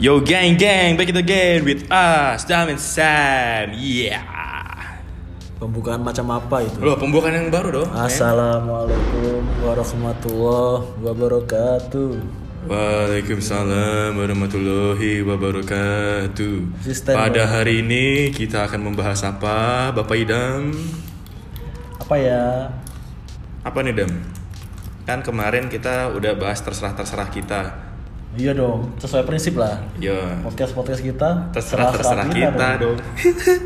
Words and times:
Yo 0.00 0.16
gang 0.24 0.56
gang, 0.56 0.96
back 0.96 1.12
it 1.12 1.18
again 1.20 1.60
with 1.60 1.84
us, 1.92 2.48
Dam 2.48 2.72
and 2.72 2.80
Sam. 2.80 3.76
Yeah. 3.76 4.24
Pembukaan 5.60 6.00
macam 6.00 6.32
apa 6.32 6.64
itu? 6.64 6.80
Loh, 6.80 6.96
pembukaan 6.96 7.36
yang 7.36 7.52
baru 7.52 7.84
dong. 7.84 7.92
Assalamualaikum 7.92 9.44
warahmatullahi 9.60 11.04
wabarakatuh. 11.04 12.16
Waalaikumsalam 12.64 14.16
warahmatullahi 14.16 15.20
wabarakatuh. 15.20 16.80
Asisten, 16.80 17.12
Pada 17.12 17.44
hari 17.44 17.84
ini 17.84 18.32
kita 18.32 18.64
akan 18.72 18.80
membahas 18.80 19.20
apa, 19.20 19.92
Bapak 19.92 20.16
Idam? 20.16 20.72
Apa 22.00 22.16
ya? 22.16 22.72
Apa 23.60 23.84
nih 23.84 24.00
Dam? 24.00 24.16
Kan 25.04 25.20
kemarin 25.20 25.68
kita 25.68 26.08
udah 26.16 26.32
bahas 26.40 26.64
terserah-terserah 26.64 27.28
kita. 27.28 27.89
Iya 28.38 28.54
dong, 28.54 28.94
sesuai 29.02 29.26
prinsip 29.26 29.58
lah. 29.58 29.82
Ya, 29.98 30.38
Podcast 30.46 30.70
podcast 30.70 31.02
kita 31.02 31.50
terserah-terserah 31.50 32.30
kita, 32.30 32.66
dong. 32.78 32.94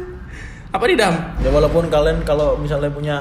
apa 0.74 0.84
nih 0.88 0.96
Dam? 0.96 1.14
Ya 1.44 1.52
walaupun 1.52 1.92
kalian 1.92 2.24
kalau 2.24 2.56
misalnya 2.56 2.88
punya 2.88 3.16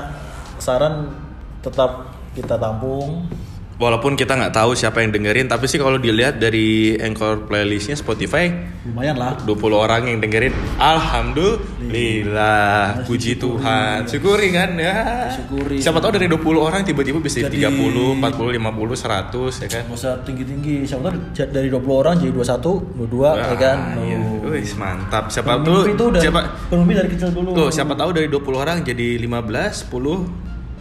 saran 0.56 1.12
tetap 1.60 2.16
kita 2.32 2.56
tampung. 2.56 3.28
Walaupun 3.74 4.14
kita 4.14 4.34
nggak 4.34 4.52
tahu 4.52 4.74
siapa 4.74 5.00
yang 5.00 5.10
dengerin, 5.10 5.46
tapi 5.46 5.66
sih 5.66 5.76
kalau 5.76 5.98
dilihat 5.98 6.38
dari 6.38 6.94
Anchor 6.96 7.44
playlistnya 7.44 7.94
Spotify, 7.94 8.50
Lumayan 8.84 9.16
lah. 9.16 9.34
20 9.42 9.74
orang 9.74 10.06
yang 10.06 10.20
dengerin. 10.20 10.52
Alhamdulillah, 10.78 13.02
puji 13.04 13.36
Tuhan. 13.36 14.06
Syukuri 14.06 14.50
kan 14.50 14.70
ya. 14.76 15.28
Syukuri. 15.32 15.80
Siapa 15.80 15.98
tahu 15.98 16.12
dari 16.14 16.28
20 16.28 16.60
orang 16.60 16.84
tiba-tiba 16.84 17.18
bisa 17.18 17.42
Jadi- 17.42 17.60
30, 17.60 18.14
40, 18.14 18.54
50, 18.54 18.94
100 18.94 19.60
ya 19.60 19.68
kan. 19.68 19.84
Usah 19.90 20.22
tinggi-tinggi. 20.22 20.86
Siapa 20.86 21.02
tahu 21.04 21.14
dari 21.50 21.68
20 21.68 21.96
orang 21.98 22.14
jadi 22.16 22.32
21, 22.32 22.80
22 22.94 23.30
ya 23.34 23.56
kan. 23.56 23.78
Wah, 23.98 24.06
iya. 24.06 24.18
Wih, 24.44 24.68
mantap. 24.76 25.24
Siapa 25.28 25.58
Bermimpi 25.58 25.66
tuh? 25.66 25.82
itu 25.90 26.06
dari, 26.12 26.22
siapa 26.22 26.40
bermimpi 26.70 26.94
dari 26.94 27.10
kecil 27.10 27.30
dulu. 27.32 27.50
Tuh, 27.54 27.70
siapa 27.70 27.94
tahu 27.96 28.10
dari 28.12 28.28
20 28.30 28.56
orang 28.56 28.78
jadi 28.82 29.18
15, 29.18 29.82
10, 29.82 30.26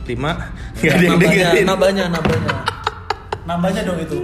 5 0.05 0.33
Ya, 0.83 0.93
Gak 0.93 0.93
ada 0.93 1.01
yang 1.01 1.17
dengerin. 1.17 1.65
nambahnya, 1.65 2.05
nambahnya. 2.11 2.82
Nambahnya 3.43 3.83
dong 3.83 3.99
itu. 3.99 4.19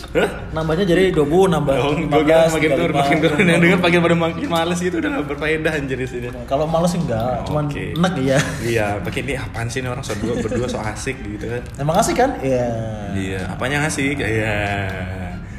Nambahnya 0.56 0.84
jadi 0.88 1.12
20 1.12 1.52
nambah 1.52 1.74
Oh, 1.76 1.92
15, 1.92 2.08
gue 2.08 2.22
kira 2.24 2.48
makin 2.48 2.70
turun, 2.72 2.94
35. 2.96 3.02
makin 3.04 3.18
turun 3.20 3.44
yang 3.44 3.60
denger 3.60 3.78
makin 3.84 3.98
pada 4.00 4.16
makin 4.16 4.48
males 4.48 4.78
gitu 4.80 4.96
udah 5.04 5.10
gak 5.20 5.26
berfaedah 5.36 5.72
anjir 5.76 5.98
di 6.00 6.08
sini. 6.08 6.28
Kalau 6.48 6.64
males 6.64 6.92
enggak, 6.96 7.44
cuman 7.44 7.68
Oke. 7.68 7.92
enak 7.92 8.14
ya. 8.24 8.38
Iya, 8.64 8.86
pakai 9.04 9.20
ini 9.20 9.34
apaan 9.36 9.68
sih 9.68 9.84
ini 9.84 9.88
orang 9.92 10.00
so 10.00 10.16
berdua, 10.16 10.34
berdua 10.40 10.66
so 10.66 10.80
asik 10.80 11.20
gitu 11.20 11.44
kan. 11.44 11.62
Emang 11.76 11.96
asik 12.00 12.16
kan? 12.16 12.30
Iya. 12.40 12.68
Iya, 13.12 13.40
apanya 13.52 13.84
asik? 13.84 14.16
Iya. 14.16 14.56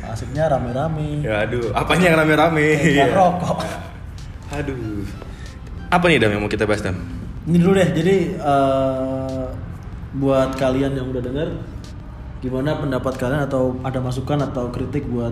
Asiknya 0.10 0.50
rame-rame. 0.50 1.22
Ya 1.22 1.46
aduh, 1.46 1.70
apanya 1.78 2.10
yang 2.10 2.18
rame-rame? 2.26 2.66
Iya. 2.90 3.14
rokok. 3.14 3.62
Aduh. 4.50 5.06
Apa 5.94 6.10
nih 6.10 6.18
Dam 6.18 6.34
yang 6.34 6.42
mau 6.42 6.50
kita 6.50 6.66
bahas 6.66 6.82
Dam? 6.82 6.98
Ini 7.46 7.58
dulu 7.62 7.78
deh. 7.78 7.90
Jadi 7.94 8.16
eh, 8.34 9.44
buat 10.16 10.58
kalian 10.58 10.96
yang 10.96 11.06
udah 11.12 11.22
denger 11.22 11.50
gimana 12.40 12.76
pendapat 12.76 13.14
kalian 13.16 13.44
atau 13.44 13.76
ada 13.82 13.98
masukan 13.98 14.38
atau 14.42 14.70
kritik 14.70 15.06
buat 15.06 15.32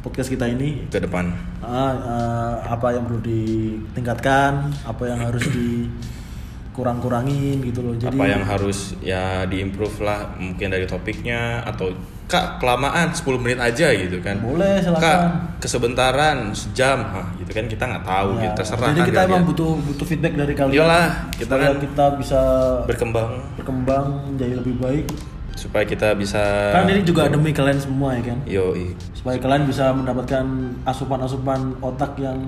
podcast 0.00 0.28
kita 0.28 0.46
ini? 0.46 0.88
Ke 0.88 0.98
depan. 0.98 1.30
Ah, 1.58 1.92
eh, 1.94 2.54
apa 2.68 2.90
yang 2.90 3.04
perlu 3.04 3.20
ditingkatkan, 3.20 4.72
apa 4.82 5.02
yang 5.04 5.20
harus 5.20 5.44
dikurang-kurangin 5.46 7.62
gitu 7.62 7.80
loh. 7.80 7.94
Jadi 7.94 8.10
apa 8.10 8.24
yang 8.26 8.42
harus 8.42 8.96
ya 8.98 9.44
diimprove 9.44 10.00
lah 10.00 10.34
mungkin 10.34 10.68
dari 10.68 10.84
topiknya 10.84 11.62
atau 11.62 11.92
kak 12.22 12.58
kelamaan 12.58 13.12
10 13.12 13.36
menit 13.36 13.60
aja 13.60 13.92
gitu 13.92 14.16
kan 14.18 14.40
Boleh, 14.40 14.80
silakan. 14.80 15.04
kak 15.04 15.20
kesebentaran 15.60 16.48
sejam 16.56 17.04
Hah, 17.04 17.28
gitu 17.36 17.52
kan 17.52 17.68
kita 17.68 17.84
nggak 17.84 18.02
tahu 18.02 18.28
Ya, 18.34 18.40
gitu 18.40 18.52
terserah 18.56 18.88
Jadi 18.88 19.00
kita 19.04 19.20
emang 19.20 19.28
kalian. 19.28 19.42
butuh 19.52 19.70
butuh 19.84 20.06
feedback 20.08 20.32
dari 20.40 20.54
kalian. 20.56 20.72
Iyalah, 20.72 21.06
kita 21.30 21.54
kan 21.54 21.72
kita 21.76 22.04
bisa 22.16 22.40
berkembang 22.88 23.30
berkembang 23.54 24.06
jadi 24.34 24.54
lebih 24.56 24.80
baik. 24.80 25.06
Supaya 25.54 25.82
kita 25.82 26.12
bisa 26.12 26.40
Kan 26.72 26.86
ini 26.86 27.02
juga 27.02 27.26
demi 27.26 27.50
kalian 27.50 27.76
semua 27.76 28.12
ya 28.12 28.22
kan. 28.24 28.38
yo 28.44 28.72
Supaya 29.12 29.36
kalian 29.36 29.64
bisa 29.64 29.90
mendapatkan 29.90 30.44
asupan-asupan 30.82 31.60
otak 31.78 32.16
yang 32.16 32.38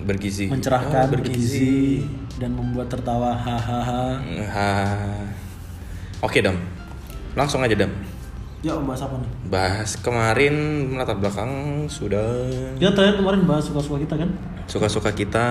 bergizi 0.00 0.46
mencerahkan, 0.46 1.06
Oh, 1.06 1.12
bergizi 1.12 2.04
dan 2.36 2.52
membuat 2.52 2.86
tertawa 2.86 3.32
hahaha. 3.32 4.20
Ha. 4.44 4.70
oke 6.20 6.38
dam 6.38 6.56
langsung 7.32 7.60
aja 7.60 7.74
dam 7.74 7.90
Ya, 8.60 8.72
bahas 8.74 8.96
apa 8.98 9.16
nih? 9.16 9.28
bahas 9.44 9.92
kemarin 9.94 10.54
latar 10.94 11.16
belakang 11.16 11.50
sudah 11.84 12.48
Kita 12.74 12.92
terakhir 12.92 13.20
kemarin 13.20 13.44
bahas 13.44 13.60
suka-suka 13.62 14.00
kita 14.00 14.16
kan? 14.16 14.30
suka-suka 14.64 15.12
kita 15.12 15.46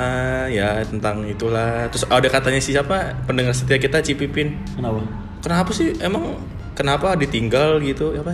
ya 0.49 0.81
tentang 0.81 1.21
itulah 1.23 1.85
terus 1.87 2.01
ada 2.07 2.25
katanya 2.25 2.57
si 2.57 2.73
siapa 2.73 3.13
pendengar 3.23 3.53
setia 3.53 3.77
kita 3.77 4.01
Cipipin 4.01 4.57
Kenapa? 4.73 5.05
kenapa 5.39 5.69
sih 5.69 5.93
emang 5.99 6.33
kenapa 6.73 7.13
ditinggal 7.15 7.81
gitu 7.81 8.13
apa 8.17 8.33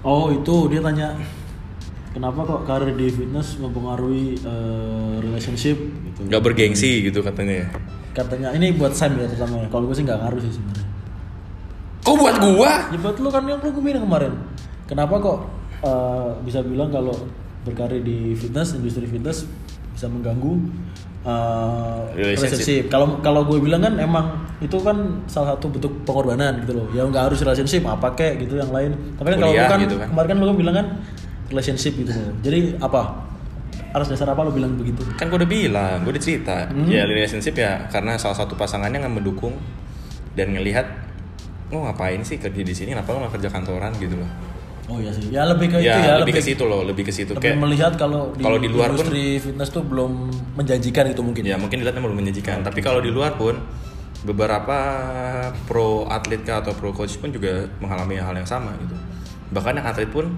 Oh, 0.00 0.30
itu 0.30 0.70
dia 0.70 0.78
tanya 0.78 1.18
kenapa 2.14 2.46
kok 2.46 2.62
karir 2.64 2.94
di 2.94 3.10
fitness 3.10 3.58
mempengaruhi 3.58 4.38
eh, 4.38 5.14
relationship 5.20 5.74
gitu. 5.76 6.20
nggak 6.24 6.42
bergengsi 6.42 7.02
gitu 7.04 7.20
katanya 7.20 7.66
ya 7.66 7.68
Katanya 8.08 8.50
ini 8.50 8.74
buat 8.74 8.98
Sam 8.98 9.14
ya 9.14 9.30
terutama 9.30 9.62
ya. 9.62 9.66
Kalau 9.70 9.86
gue 9.86 9.94
sih 9.94 10.02
nggak 10.02 10.18
ngaruh 10.18 10.40
sih 10.42 10.50
sebenarnya. 10.50 10.86
kok 12.02 12.16
buat 12.16 12.36
gua 12.40 12.72
Ya 12.90 12.98
buat 12.98 13.16
lu 13.20 13.28
kan 13.28 13.42
yang 13.46 13.60
lu 13.60 13.70
gue 13.70 13.84
bilang 13.84 14.02
kemarin. 14.02 14.32
Kenapa 14.90 15.14
kok 15.18 15.38
eh, 15.82 16.30
bisa 16.42 16.58
bilang 16.62 16.90
kalau 16.90 17.14
berkarir 17.62 18.02
di 18.02 18.34
fitness, 18.34 18.74
industri 18.74 19.06
fitness 19.06 19.44
bisa 19.92 20.06
mengganggu 20.06 20.62
eh, 21.28 21.98
Relationship. 22.18 22.88
Kalau 22.88 23.20
kalau 23.20 23.44
gue 23.44 23.60
bilang 23.60 23.84
kan 23.84 23.94
emang 24.00 24.48
itu 24.58 24.74
kan 24.82 25.22
salah 25.30 25.54
satu 25.54 25.70
bentuk 25.70 25.92
pengorbanan 26.02 26.64
gitu 26.64 26.72
loh. 26.74 26.86
Ya 26.90 27.04
nggak 27.04 27.30
harus 27.30 27.38
relationship, 27.44 27.84
apa 27.86 28.16
kek 28.16 28.42
gitu 28.42 28.58
yang 28.58 28.72
lain. 28.72 28.96
Tapi 29.14 29.36
kan 29.36 29.38
kalau 29.38 29.54
lu 29.54 29.64
kan, 29.68 29.78
gitu 29.84 29.96
kan. 30.00 30.08
kemarin 30.10 30.28
kan 30.32 30.36
lu 30.40 30.54
bilang 30.56 30.74
kan 30.74 30.86
relationship 31.46 31.92
gitu 31.94 32.10
loh. 32.10 32.32
Jadi 32.42 32.74
apa? 32.80 33.02
Atas 33.88 34.12
dasar 34.12 34.28
apa 34.28 34.44
lu 34.44 34.52
bilang 34.52 34.76
begitu? 34.76 35.00
kan 35.16 35.30
gua 35.32 35.38
udah 35.40 35.48
bilang 35.48 35.96
gua 36.04 36.12
udah 36.12 36.20
cerita 36.20 36.68
Hmm. 36.68 36.90
ya 36.90 37.08
relationship 37.08 37.56
ya 37.56 37.88
karena 37.88 38.20
salah 38.20 38.36
satu 38.36 38.52
pasangannya 38.52 39.00
nggak 39.00 39.14
mendukung 39.22 39.56
dan 40.36 40.52
ngelihat 40.52 40.84
oh 41.72 41.84
ngapain 41.88 42.20
sih 42.20 42.36
kerja 42.36 42.60
di 42.60 42.74
sini 42.76 42.92
kenapa 42.92 43.16
lo 43.16 43.24
nggak 43.24 43.40
kerja 43.40 43.48
kantoran 43.48 43.92
gitu 43.96 44.16
loh 44.20 44.28
Oh 44.88 44.96
iya 44.96 45.12
sih. 45.12 45.28
Ya 45.28 45.44
lebih 45.44 45.68
ke 45.68 45.78
ya, 45.84 46.00
itu 46.00 46.00
ya, 46.00 46.14
lebih 46.24 46.34
ke 46.34 46.42
situ 46.42 46.64
loh 46.64 46.80
lebih 46.80 47.04
ke 47.04 47.12
situ. 47.12 47.36
lebih 47.36 47.44
kayak 47.44 47.60
melihat 47.60 47.92
kalau 48.00 48.32
di, 48.32 48.40
kalau 48.40 48.56
di 48.56 48.68
luar 48.72 48.88
pun- 48.88 48.96
industri 48.96 49.36
fitness 49.36 49.68
tuh 49.68 49.84
belum 49.84 50.32
menjanjikan 50.56 51.04
itu 51.12 51.20
mungkin. 51.20 51.42
Ya 51.44 51.60
mungkin 51.60 51.84
dilihatnya 51.84 52.00
belum 52.00 52.16
menjanjikan. 52.16 52.64
Tapi 52.64 52.80
kalau 52.80 53.04
di 53.04 53.12
luar 53.12 53.36
pun 53.36 53.60
beberapa 54.24 54.78
pro 55.68 56.08
atlet 56.08 56.42
kah 56.42 56.64
atau 56.64 56.72
pro 56.74 56.90
coach 56.90 57.20
pun 57.20 57.30
juga 57.30 57.68
mengalami 57.84 58.16
hal 58.16 58.32
yang 58.32 58.48
sama 58.48 58.72
gitu. 58.80 58.96
Bahkan 59.52 59.76
yang 59.76 59.86
atlet 59.86 60.08
pun 60.08 60.32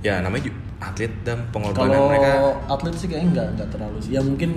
ya 0.00 0.24
namanya 0.24 0.48
atlet 0.80 1.12
dan 1.24 1.44
pengorbanan 1.52 1.92
kalau 1.92 2.08
mereka. 2.08 2.30
atlet 2.72 2.94
sih 2.96 3.06
kayaknya 3.12 3.28
enggak 3.28 3.46
enggak 3.60 3.68
terlalu 3.76 3.96
sih. 4.00 4.10
Ya 4.16 4.20
mungkin 4.24 4.50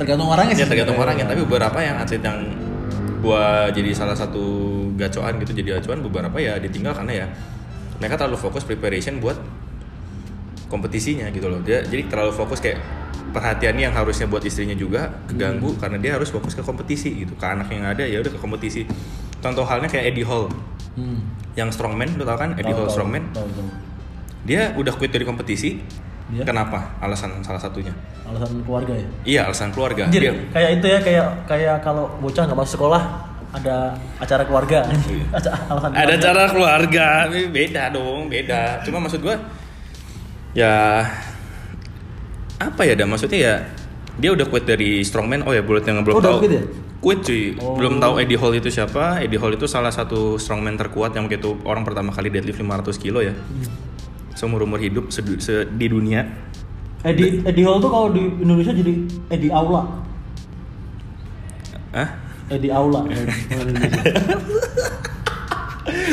tergantung 0.00 0.32
orangnya 0.32 0.56
sih. 0.56 0.64
ya 0.64 0.68
tergantung 0.72 0.96
orangnya. 0.96 1.28
tapi 1.28 1.44
beberapa 1.44 1.78
yang 1.84 1.96
atlet 2.00 2.24
yang 2.24 2.40
gua 3.22 3.70
jadi 3.70 3.92
salah 3.94 4.16
satu 4.16 4.42
gacoan 4.98 5.38
gitu 5.38 5.54
jadi 5.54 5.78
acuan 5.78 6.02
beberapa 6.02 6.34
ya 6.42 6.58
ditinggal 6.58 6.90
karena 6.96 7.12
ya 7.22 7.26
mereka 8.02 8.18
terlalu 8.18 8.34
fokus 8.34 8.66
preparation 8.66 9.22
buat 9.22 9.38
kompetisinya 10.66 11.30
gitu 11.30 11.46
loh. 11.46 11.62
Dia 11.62 11.86
jadi 11.86 12.10
terlalu 12.10 12.34
fokus 12.34 12.58
kayak 12.58 12.80
perhatiannya 13.30 13.88
yang 13.88 13.94
harusnya 13.94 14.26
buat 14.26 14.42
istrinya 14.42 14.74
juga 14.74 15.22
keganggu 15.30 15.78
karena 15.78 15.96
dia 16.02 16.18
harus 16.18 16.28
fokus 16.28 16.58
ke 16.58 16.66
kompetisi 16.66 17.22
gitu. 17.22 17.38
Ke 17.38 17.46
anak 17.46 17.70
yang 17.70 17.86
ada 17.86 18.02
ya 18.02 18.18
udah 18.18 18.32
ke 18.34 18.40
kompetisi. 18.42 18.82
Contoh 19.38 19.62
halnya 19.62 19.86
kayak 19.86 20.12
Eddie 20.12 20.26
Hall. 20.26 20.50
Hmm. 20.92 21.24
yang 21.56 21.72
strongman 21.72 22.20
lu 22.20 22.24
tau 22.24 22.36
kan? 22.36 22.52
Eddie 22.56 22.68
Tahu, 22.72 22.84
Hall 22.84 22.88
tahu, 22.88 22.94
strongman. 22.96 23.24
tahu, 23.32 23.48
tahu. 23.48 23.68
dia 24.44 24.72
udah 24.76 24.92
quit 24.92 25.08
dari 25.12 25.24
kompetisi. 25.24 25.80
Dia? 26.32 26.48
kenapa? 26.48 26.96
Alasan 27.00 27.44
salah 27.44 27.60
satunya. 27.60 27.92
Alasan 28.24 28.64
keluarga 28.64 28.92
ya? 28.96 29.08
Iya 29.24 29.40
alasan 29.52 29.68
keluarga. 29.72 30.08
Anjir, 30.08 30.20
Dia- 30.32 30.36
kayak 30.48 30.70
itu 30.80 30.86
ya 30.88 30.98
kayak 31.04 31.26
kayak 31.44 31.76
kalau 31.84 32.08
bocah 32.24 32.48
nggak 32.48 32.56
masuk 32.56 32.80
sekolah 32.80 33.02
ada 33.52 33.76
acara 34.16 34.42
keluarga. 34.42 34.78
Alasan 35.68 35.90
ada 35.92 36.04
keluarga. 36.08 36.16
cara 36.18 36.42
keluarga. 36.48 37.06
Beda 37.46 37.82
dong 37.88 38.26
beda. 38.26 38.80
Cuma 38.82 38.98
maksud 38.98 39.20
gua 39.20 39.36
ya 40.52 41.04
apa 42.58 42.80
ya 42.82 42.94
dah 42.94 43.04
maksudnya 43.04 43.38
ya 43.38 43.54
dia 44.14 44.30
udah 44.30 44.44
quit 44.44 44.64
dari 44.64 45.00
strongman. 45.00 45.42
Oh 45.42 45.52
ya 45.52 45.60
buat 45.60 45.82
yang 45.82 46.00
belum 46.00 46.16
Oh, 46.16 46.22
tahu 46.22 46.38
ya? 46.44 46.64
quit 46.98 47.20
cuy. 47.20 47.56
Oh. 47.56 47.74
belum 47.74 47.98
tahu 47.98 48.18
Eddie 48.18 48.36
Hall 48.36 48.54
itu 48.54 48.68
siapa. 48.68 49.18
Eddie 49.18 49.36
Hall 49.36 49.52
itu 49.52 49.64
salah 49.66 49.90
satu 49.90 50.36
strongman 50.36 50.74
terkuat 50.74 51.12
yang 51.12 51.26
begitu 51.26 51.56
orang 51.62 51.82
pertama 51.82 52.08
kali 52.08 52.28
deadlift 52.28 52.56
500 52.56 52.96
kilo 52.96 53.20
ya. 53.20 53.32
Hmm. 53.32 53.68
seumur 54.32 54.64
umur 54.64 54.80
hidup 54.80 55.08
sedu- 55.08 55.36
se- 55.38 55.68
di 55.68 55.86
dunia. 55.86 56.24
Eddie 57.02 57.42
Eddie 57.42 57.62
Hall 57.62 57.76
tuh 57.78 57.88
kalau 57.88 58.08
di 58.08 58.22
Indonesia 58.38 58.72
jadi 58.72 58.94
Eddie 59.28 59.50
Aula. 59.50 59.84
Hah? 61.92 62.08
Aula 62.68 63.00
kalau 63.02 63.22
di 63.66 63.72
Indonesia. 63.72 64.12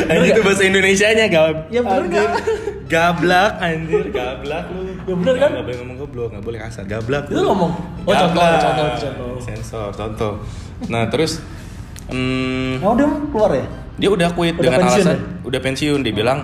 Ini 0.10 0.26
itu 0.28 0.42
bahasa 0.42 0.64
Indonesia 0.64 1.08
nya 1.12 1.26
gak? 1.28 1.70
ya 1.70 1.82
bener 1.82 2.04
nggak 2.08 2.30
gablak 2.90 3.52
anjir 3.60 4.10
gablak 4.10 4.66
lu 4.72 4.82
Ya 5.06 5.14
bener 5.14 5.36
kan? 5.38 5.50
nggak 5.52 5.64
boleh 5.64 5.78
ngomong 5.78 5.98
goblok 6.00 6.30
nggak 6.34 6.44
boleh 6.44 6.60
kasar 6.60 6.86
gablak 6.86 7.24
Itu 7.28 7.38
ngomong. 7.40 7.72
Oh, 8.02 8.14
contoh, 8.14 8.42
contoh, 8.42 8.88
contoh. 8.98 9.32
sensor 9.40 9.88
contoh 9.92 10.34
nah 10.88 11.06
terus 11.06 11.38
hmm, 12.10 12.82
Oh 12.82 12.96
dia 12.96 13.06
keluar 13.30 13.52
ya? 13.54 13.66
dia 13.96 14.10
udah 14.10 14.30
quit 14.32 14.56
Udah 14.56 14.64
dengan 14.64 14.80
pensiun 14.82 15.06
alasan 15.06 15.18
ya? 15.18 15.46
udah 15.46 15.60
pensiun 15.62 16.00
dibilang 16.02 16.40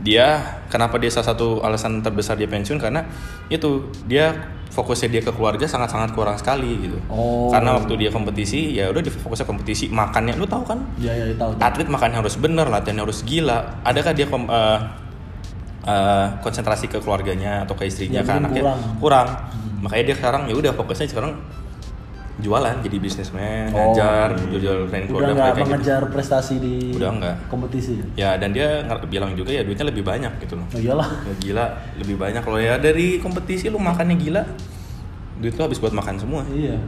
dia 0.00 0.57
kenapa 0.68 1.00
dia 1.00 1.10
salah 1.10 1.32
satu 1.34 1.60
alasan 1.60 2.00
terbesar 2.00 2.36
dia 2.36 2.46
pensiun? 2.46 2.78
Karena 2.78 3.04
itu 3.48 3.88
dia 4.04 4.32
fokusnya 4.68 5.08
dia 5.10 5.22
ke 5.24 5.32
keluarga 5.32 5.64
sangat-sangat 5.64 6.12
kurang 6.14 6.36
sekali 6.38 6.86
gitu. 6.86 7.00
Oh. 7.10 7.48
karena 7.50 7.74
waktu 7.74 7.92
dia 7.98 8.10
kompetisi 8.12 8.76
ya 8.76 8.92
udah 8.92 9.00
dia 9.02 9.10
fokusnya 9.10 9.48
kompetisi. 9.48 9.88
Makannya 9.88 10.36
lu 10.36 10.44
tahu 10.46 10.62
kan? 10.62 10.78
Iya 11.00 11.12
iya 11.12 11.34
tahu. 11.34 11.56
atlet 11.58 11.88
makannya 11.88 12.20
harus 12.20 12.36
bener 12.38 12.68
latihan 12.68 13.00
harus 13.02 13.24
gila. 13.24 13.82
Adakah 13.82 14.12
dia 14.14 14.26
kom- 14.28 14.46
eh, 14.46 14.78
eh, 15.88 16.26
konsentrasi 16.44 16.86
ke 16.86 17.00
keluarganya 17.00 17.64
atau 17.66 17.74
ke 17.74 17.88
istrinya? 17.88 18.20
Ya, 18.20 18.28
ke 18.28 18.32
anaknya 18.38 18.62
kurang. 18.62 18.80
kurang. 19.02 19.28
Makanya 19.82 20.04
dia 20.12 20.16
sekarang 20.20 20.42
ya 20.46 20.54
udah 20.54 20.72
fokusnya 20.76 21.06
sekarang 21.10 21.32
jualan 22.38 22.74
jadi 22.78 22.96
bisnismen 22.96 23.66
Oh, 23.68 23.90
ngajar 23.90 24.30
iya. 24.32 24.58
jual 24.58 24.78
training 24.86 25.10
Udah 25.10 25.26
nggak 25.28 25.50
gitu 25.52 25.62
mengejar 25.66 26.02
prestasi 26.06 26.54
di 26.56 26.74
Udah 26.92 27.10
nggak. 27.12 27.36
kompetisi. 27.46 27.98
ya 28.14 28.34
dan 28.34 28.50
dia 28.50 28.80
bilang 29.04 29.34
juga 29.34 29.50
ya 29.50 29.60
duitnya 29.60 29.86
lebih 29.86 30.02
banyak 30.02 30.30
gitu 30.38 30.54
loh 30.54 30.66
Oh 30.68 30.78
iyalah. 30.78 31.08
Ya, 31.20 31.34
gila 31.36 31.66
lebih 31.96 32.14
banyak 32.14 32.38
kalau 32.38 32.56
ya 32.56 32.76
dari 32.76 33.18
kompetisi 33.18 33.66
lu 33.66 33.76
makannya 33.76 34.14
gila 34.14 34.42
duit 35.36 35.52
lu 35.52 35.62
habis 35.62 35.78
buat 35.78 35.90
makan 35.92 36.14
semua 36.14 36.42
Iya. 36.48 36.78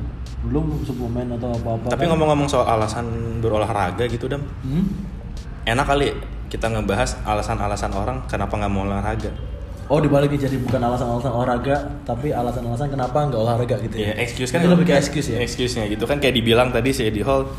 Belum 0.40 0.80
suplemen 0.80 1.28
atau 1.32 1.50
apa-apa. 1.52 1.86
tapi 1.88 2.00
kan. 2.00 2.14
ngomong-ngomong 2.14 2.46
soal 2.46 2.66
alasan 2.70 3.06
berolahraga 3.38 4.06
gitu 4.06 4.24
dam 4.26 4.46
Hmm? 4.60 4.86
enak 5.62 5.84
kali 5.84 6.14
kita 6.46 6.66
ngebahas 6.66 7.18
alasan-alasan 7.22 7.90
orang 7.90 8.22
kenapa 8.24 8.54
nggak 8.54 8.70
mau 8.70 8.82
olahraga 8.82 9.30
Oh 9.90 9.98
dibaliknya 9.98 10.46
jadi 10.46 10.54
bukan 10.62 10.78
alasan-alasan 10.86 11.34
olahraga, 11.34 11.76
tapi 12.06 12.30
alasan-alasan 12.30 12.94
kenapa 12.94 13.26
nggak 13.26 13.40
olahraga 13.42 13.76
gitu 13.82 13.98
ya? 13.98 14.14
Ya? 14.14 14.22
excuse 14.22 14.54
kan 14.54 14.62
Itu 14.62 14.70
lebih 14.70 14.86
ke 14.86 14.94
excuse 14.94 15.34
ya. 15.34 15.42
excuse-nya 15.42 15.90
gitu. 15.90 16.06
Kan 16.06 16.22
kayak 16.22 16.38
dibilang 16.38 16.70
tadi 16.70 16.94
si 16.94 17.02
Eddie 17.10 17.26
Hall 17.26 17.50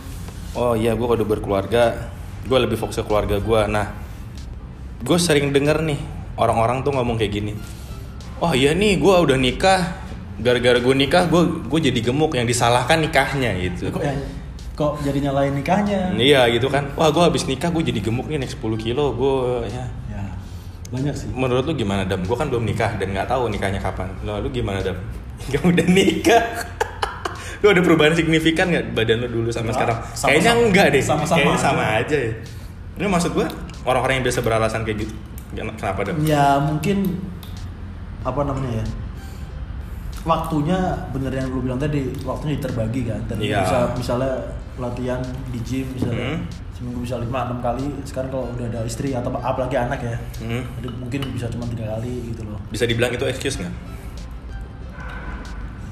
oh 0.56 0.76
iya 0.76 0.96
gue 0.96 1.08
udah 1.08 1.28
berkeluarga 1.28 2.12
gue 2.44 2.58
lebih 2.60 2.76
fokus 2.76 3.00
ke 3.00 3.04
keluarga 3.08 3.40
gue 3.40 3.62
nah 3.72 3.96
gue 5.00 5.18
sering 5.20 5.56
denger 5.56 5.80
nih 5.80 6.00
orang-orang 6.36 6.84
tuh 6.84 6.92
ngomong 6.92 7.16
kayak 7.16 7.32
gini 7.32 7.54
oh 8.42 8.52
iya 8.52 8.74
nih 8.74 8.98
gue 8.98 9.16
udah 9.16 9.38
nikah. 9.38 9.82
Gara-gara 10.42 10.82
gue 10.82 10.96
nikah 10.98 11.30
gue 11.30 11.70
gue 11.70 11.80
jadi 11.94 12.00
gemuk. 12.02 12.34
Yang 12.34 12.58
disalahkan 12.58 12.98
nikahnya 12.98 13.54
gitu. 13.62 13.94
Kok 13.94 14.02
yang 14.02 14.18
kok 14.74 14.98
jadi 15.06 15.30
nyalain 15.30 15.54
nikahnya? 15.54 16.18
iya 16.18 16.50
gitu 16.50 16.66
kan. 16.66 16.90
Wah 16.98 17.14
gue 17.14 17.22
habis 17.22 17.46
nikah 17.46 17.70
gue 17.70 17.86
jadi 17.86 18.02
gemuk 18.02 18.26
nih 18.26 18.42
naik 18.42 18.58
10 18.58 18.66
kilo 18.82 19.14
gue 19.14 19.70
ya 19.70 19.86
Ya 19.86 19.86
banyak 20.92 21.16
sih. 21.16 21.28
menurut 21.32 21.64
lu 21.64 21.74
gimana 21.74 22.04
dam 22.04 22.20
gue 22.20 22.36
kan 22.36 22.46
belum 22.46 22.64
nikah 22.64 22.92
dan 22.96 23.08
nggak 23.10 23.26
tahu 23.26 23.48
nikahnya 23.48 23.80
kapan 23.80 24.12
lo 24.22 24.38
lu 24.38 24.50
gimana 24.50 24.80
dam 24.80 25.00
kamu 25.52 25.72
udah 25.72 25.88
nikah 25.88 26.44
lu 27.62 27.68
ada 27.70 27.80
perubahan 27.80 28.12
signifikan 28.12 28.68
nggak 28.68 28.92
badan 28.92 29.22
lu 29.22 29.30
dulu 29.32 29.50
sama 29.50 29.66
Nggak, 29.66 29.76
sekarang 29.76 29.98
sama-sama. 30.06 30.28
kayaknya 30.28 30.52
enggak 30.60 30.88
deh 30.90 31.02
Sama-sama 31.02 31.38
kayaknya 31.38 31.54
aja. 31.54 31.64
sama 31.64 31.84
aja 31.96 32.18
ya 32.20 32.32
ini 32.94 33.06
maksud 33.08 33.32
gue 33.32 33.48
orang-orang 33.82 34.14
yang 34.14 34.26
biasa 34.26 34.40
beralasan 34.42 34.82
kayak 34.84 34.98
gitu 35.00 35.14
kenapa 35.54 36.00
dam 36.04 36.16
Ya 36.22 36.46
mungkin 36.58 36.98
apa 38.22 38.42
namanya 38.42 38.72
ya? 38.78 38.86
Waktunya 40.22 40.78
bener 41.10 41.34
yang 41.34 41.50
lu 41.50 41.60
bilang 41.60 41.76
tadi, 41.76 42.14
waktunya 42.22 42.54
terbagi 42.56 43.02
kan. 43.04 43.18
Tadi 43.26 43.50
Iya. 43.50 43.60
bisa 43.60 43.78
misalnya 43.98 44.34
latihan 44.78 45.18
di 45.50 45.60
gym 45.60 45.90
misalnya 45.90 46.38
Hmm. 46.38 46.40
Seminggu 46.82 47.00
bisa 47.00 47.16
lima 47.16 47.46
enam 47.46 47.62
kali. 47.62 47.86
Sekarang 48.02 48.30
kalau 48.30 48.50
udah 48.50 48.66
ada 48.68 48.82
istri 48.84 49.14
atau 49.14 49.30
apalagi 49.32 49.78
anak 49.78 50.02
ya, 50.02 50.18
Hmm. 50.40 50.66
jadi 50.76 50.88
mungkin 50.92 51.22
bisa 51.30 51.46
cuma 51.48 51.64
tiga 51.68 51.86
kali 51.92 52.10
gitu 52.28 52.42
loh. 52.44 52.58
bisa 52.68 52.84
dibilang 52.84 53.14
itu 53.14 53.22
excuse 53.24 53.56
nggak 53.56 53.70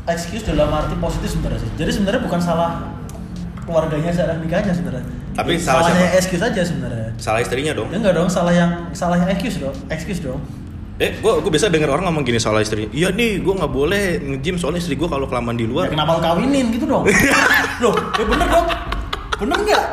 excuse 0.08 0.42
dalam 0.44 0.74
arti 0.74 0.98
positif 0.98 1.30
sebenarnya 1.32 1.62
sih. 1.62 1.72
Jadi 1.76 1.92
sebenarnya 1.94 2.22
bukan 2.24 2.40
salah 2.40 2.82
keluarganya 3.62 4.10
salah 4.10 4.36
nikahnya 4.36 4.74
sebenarnya. 4.74 5.06
Tapi 5.32 5.52
Ya, 5.52 5.62
salah 5.62 5.86
salahnya 5.86 6.02
siapa? 6.04 6.18
excuse 6.18 6.44
aja 6.44 6.62
sebenarnya. 6.64 7.08
salah 7.16 7.40
istrinya 7.40 7.72
dong 7.72 7.88
Ya 7.88 7.98
enggak 7.98 8.16
dong, 8.18 8.26
salah 8.28 8.50
yang 8.50 8.72
salahnya 8.92 9.30
excuse 9.30 9.56
dong, 9.58 9.76
excuse 9.88 10.20
dong. 10.20 10.42
eh 10.98 11.16
gue 11.16 11.32
gue 11.38 11.48
biasa 11.48 11.70
denger 11.70 11.88
orang 11.88 12.10
ngomong 12.10 12.26
gini 12.26 12.36
soal 12.36 12.60
istrinya 12.60 12.92
iya 12.92 13.08
nih 13.10 13.40
gue 13.40 13.54
nggak 13.54 13.72
boleh 13.72 14.04
nge-gym 14.20 14.58
soalnya 14.58 14.84
istri 14.84 14.98
gue 14.98 15.06
kalau 15.06 15.24
kelamaan 15.24 15.56
di 15.56 15.64
Ya, 15.64 15.70
luar 15.70 15.88
kenapa 15.88 16.12
lu 16.12 16.22
kawinin 16.22 16.66
gitu 16.74 16.84
dong? 16.86 17.08
Loh, 17.84 17.96
ya 18.12 18.26
bener 18.26 18.48
dong. 18.50 18.66
Bener 19.38 19.58
enggak? 19.62 19.84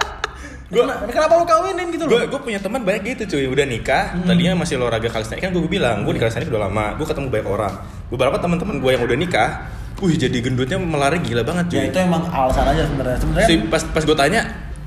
Gua- 0.67 0.83
Gua, 0.83 1.07
kenapa 1.07 1.33
lu 1.35 1.45
kawinin 1.45 1.87
gitu 1.89 2.05
gue 2.05 2.17
loh? 2.17 2.27
gue 2.27 2.41
punya 2.43 2.59
teman 2.59 2.83
banyak 2.83 3.03
gitu 3.09 3.23
cuy 3.33 3.47
udah 3.47 3.65
nikah 3.65 4.05
Hmm. 4.13 4.27
tadinya 4.27 4.59
masih 4.59 4.75
olahraga 4.77 5.07
kalisthenik 5.07 5.41
kan 5.41 5.51
gue 5.51 5.63
bilang 5.65 6.03
gue 6.03 6.11
di 6.11 6.19
kalisthenik 6.19 6.49
udah 6.49 6.67
lama 6.67 6.95
gue 6.95 7.07
ketemu 7.07 7.27
banyak 7.29 7.47
orang 7.47 7.75
beberapa 8.09 8.37
teman-teman 8.37 8.77
gue 8.77 8.91
yang 8.91 9.03
udah 9.03 9.15
nikah 9.17 9.51
wih 9.97 10.13
jadi 10.13 10.35
gendutnya 10.37 10.77
melari 10.77 11.19
gila 11.21 11.41
banget 11.41 11.65
cuy 11.69 11.79
Ya 11.79 11.85
itu 11.87 11.99
emang 12.01 12.23
alasan 12.27 12.67
aja 12.67 12.83
sebenarnya. 12.85 13.19
Sebenarnya 13.19 13.47
Si, 13.47 13.55
pas 13.65 13.83
pas 13.85 14.03
gue 14.03 14.17
tanya 14.17 14.41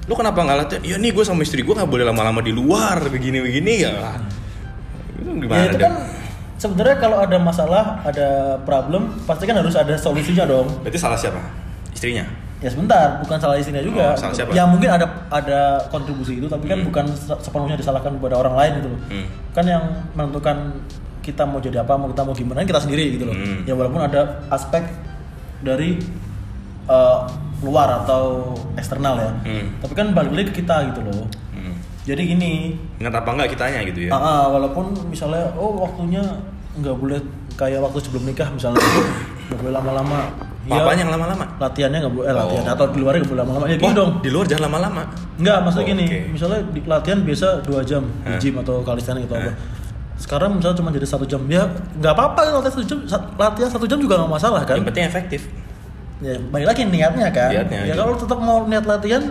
lu 0.03 0.13
kenapa 0.13 0.37
nggak 0.37 0.57
latihan 0.57 0.81
iya 0.83 0.95
nih 0.97 1.11
gue 1.11 1.23
sama 1.23 1.41
istri 1.41 1.61
gue 1.61 1.71
nggak 1.71 1.87
boleh 1.87 2.03
lama-lama 2.03 2.41
di 2.41 2.51
luar 2.51 2.99
begini 3.05 3.39
begini 3.39 3.73
ya 3.79 3.93
itu 5.15 5.29
ya 5.29 5.33
gimana 5.37 5.63
itu 5.63 5.77
Dam? 5.77 5.85
kan 5.85 5.93
sebenarnya 6.55 6.97
kalau 6.97 7.17
ada 7.19 7.37
masalah, 7.37 7.83
ada 8.03 8.27
problem, 8.59 9.15
pasti 9.23 9.45
kan 9.45 9.55
harus 9.55 9.71
ada 9.73 9.95
solusinya 9.95 10.43
dong. 10.43 10.67
berarti 10.81 10.97
salah 10.97 11.15
siapa 11.15 11.39
istrinya 11.89 12.27
Ya 12.59 12.67
sebentar, 12.67 13.23
bukan 13.23 13.39
salah 13.39 13.56
istrinya 13.56 13.79
juga. 13.79 14.11
Oh, 14.11 14.19
salah 14.19 14.35
siapa? 14.35 14.51
Ya 14.51 14.67
mungkin 14.67 14.89
ada 14.89 15.07
ada 15.31 15.79
kontribusi 15.88 16.38
itu, 16.38 16.45
tapi 16.45 16.67
kan 16.67 16.83
Hmm. 16.83 16.88
bukan 16.88 17.06
se- 17.09 17.39
sepenuhnya 17.39 17.75
disalahkan 17.75 18.11
kepada 18.11 18.35
orang 18.35 18.51
lain 18.53 18.71
gitu 18.77 18.89
loh. 18.91 19.00
Hmm. 19.07 19.25
Kan 19.51 19.63
yang 19.63 19.83
menentukan 20.11 20.57
kita 21.21 21.44
mau 21.44 21.57
jadi 21.57 21.81
apa, 21.81 21.95
mau 21.95 22.07
kita 22.07 22.21
mau 22.21 22.33
gimana 22.33 22.61
kita 22.61 22.81
sendiri 22.81 23.15
gitu 23.15 23.23
loh. 23.23 23.33
Hmm. 23.33 23.63
Ya 23.63 23.73
walaupun 23.73 24.01
ada 24.01 24.44
aspek 24.50 24.83
dari 25.59 26.00
eh, 26.85 27.19
luar 27.61 28.01
atau 28.01 28.50
eksternal 28.73 29.15
ya. 29.15 29.31
Hmm. 29.45 29.77
Tapi 29.77 29.94
kan 29.94 30.12
balik 30.12 30.33
lagi 30.33 30.45
ke 30.50 30.59
kita 30.59 30.89
gitu 30.89 31.00
loh. 31.00 31.29
Hmm. 31.53 31.77
Jadi 32.01 32.21
gini, 32.27 32.73
ingat 32.97 33.13
apa 33.13 33.29
nggak 33.29 33.53
kitanya 33.53 33.85
gitu 33.85 34.09
ya 34.09 34.12
ah, 34.12 34.50
walaupun 34.50 34.89
misalnya 35.05 35.53
oh 35.53 35.79
waktunya 35.79 36.23
nggak 36.75 36.95
boleh 36.97 37.19
kayak 37.53 37.79
waktu 37.79 38.01
sebelum 38.01 38.25
nikah 38.25 38.50
misalnya 38.50 38.81
nggak 39.47 39.59
boleh 39.59 39.71
lama-lama. 39.71 40.49
Ya, 40.69 40.86
Apanya 40.86 41.01
yang 41.01 41.13
lama-lama? 41.18 41.45
Latihannya 41.57 41.98
nggak 42.00 42.13
boleh 42.13 42.27
eh, 42.30 42.36
latihan 42.38 42.66
Oh. 42.69 42.74
atau 42.77 42.86
di 42.94 43.00
luarnya 43.01 43.19
nggak 43.19 43.31
boleh 43.33 43.42
lama-lama. 43.42 43.66
Ya 43.66 43.75
gitu 43.75 43.86
Wah, 43.89 43.94
dong. 43.98 44.12
di 44.21 44.30
luar 44.30 44.45
jangan 44.45 44.63
lama-lama. 44.69 45.01
Nggak 45.36 45.57
maksudnya 45.66 45.86
Oh, 45.86 45.92
gini 45.92 46.06
oke. 46.06 46.19
misalnya 46.30 46.60
di 46.69 46.80
latihan 46.86 47.19
biasa 47.25 47.48
dua 47.66 47.80
jam 47.81 48.04
di 48.06 48.33
gym 48.38 48.56
atau 48.62 48.75
kalisthenik 48.86 49.25
atau 49.25 49.36
apa. 49.36 49.51
Sekarang 50.16 50.50
misalnya 50.54 50.77
cuma 50.77 50.89
jadi 50.91 51.08
satu 51.08 51.25
jam 51.25 51.41
ya 51.50 51.63
nggak 51.98 52.13
apa-apa 52.13 52.39
latihan 52.53 52.74
satu 52.75 52.86
jam 52.86 53.00
latihan 53.34 53.70
satu 53.72 53.86
jam 53.89 53.98
juga 53.98 54.13
nggak 54.22 54.29
masalah 54.29 54.62
kan? 54.62 54.77
Yang 54.77 54.88
penting 54.93 55.05
efektif. 55.10 55.41
Ya 56.20 56.36
balik 56.38 56.67
lagi 56.67 56.82
niatnya 56.86 57.32
kan? 57.32 57.50
Niatnya, 57.50 57.79
ya 57.79 57.86
iya. 57.89 57.93
kalau 57.96 58.13
tetap 58.13 58.38
mau 58.38 58.67
niat 58.67 58.84
latihan 58.84 59.24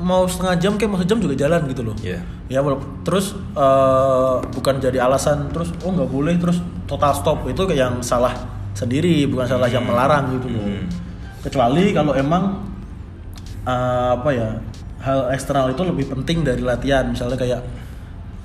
mau 0.00 0.24
setengah 0.24 0.56
jam 0.56 0.72
kayak 0.74 0.88
mau 0.88 0.98
sejam 0.98 1.20
juga 1.20 1.36
jalan 1.36 1.60
gitu 1.68 1.84
loh. 1.84 1.92
Iya. 2.00 2.24
ya 2.48 2.58
walaupun 2.64 3.04
terus 3.04 3.36
eh, 3.36 4.34
bukan 4.50 4.80
jadi 4.80 5.04
alasan 5.04 5.52
terus 5.52 5.70
oh 5.84 5.92
nggak 5.92 6.08
boleh 6.08 6.34
terus 6.40 6.58
total 6.88 7.12
stop. 7.12 7.44
Itu 7.46 7.68
kayak 7.68 7.78
yang 7.78 7.94
salah 8.00 8.32
sendiri 8.72 9.26
bukan 9.26 9.46
salah 9.46 9.68
yang 9.68 9.84
melarang 9.84 10.38
gitu 10.38 10.48
loh. 10.50 10.64
Hmm. 10.64 10.86
kecuali 11.40 11.96
kalau 11.96 12.12
emang 12.12 12.68
eh, 13.64 14.10
apa 14.12 14.30
ya 14.30 14.48
hal 15.00 15.32
eksternal 15.32 15.72
itu 15.72 15.82
lebih 15.84 16.12
penting 16.12 16.44
dari 16.44 16.60
latihan. 16.60 17.08
Misalnya 17.08 17.40
kayak 17.40 17.60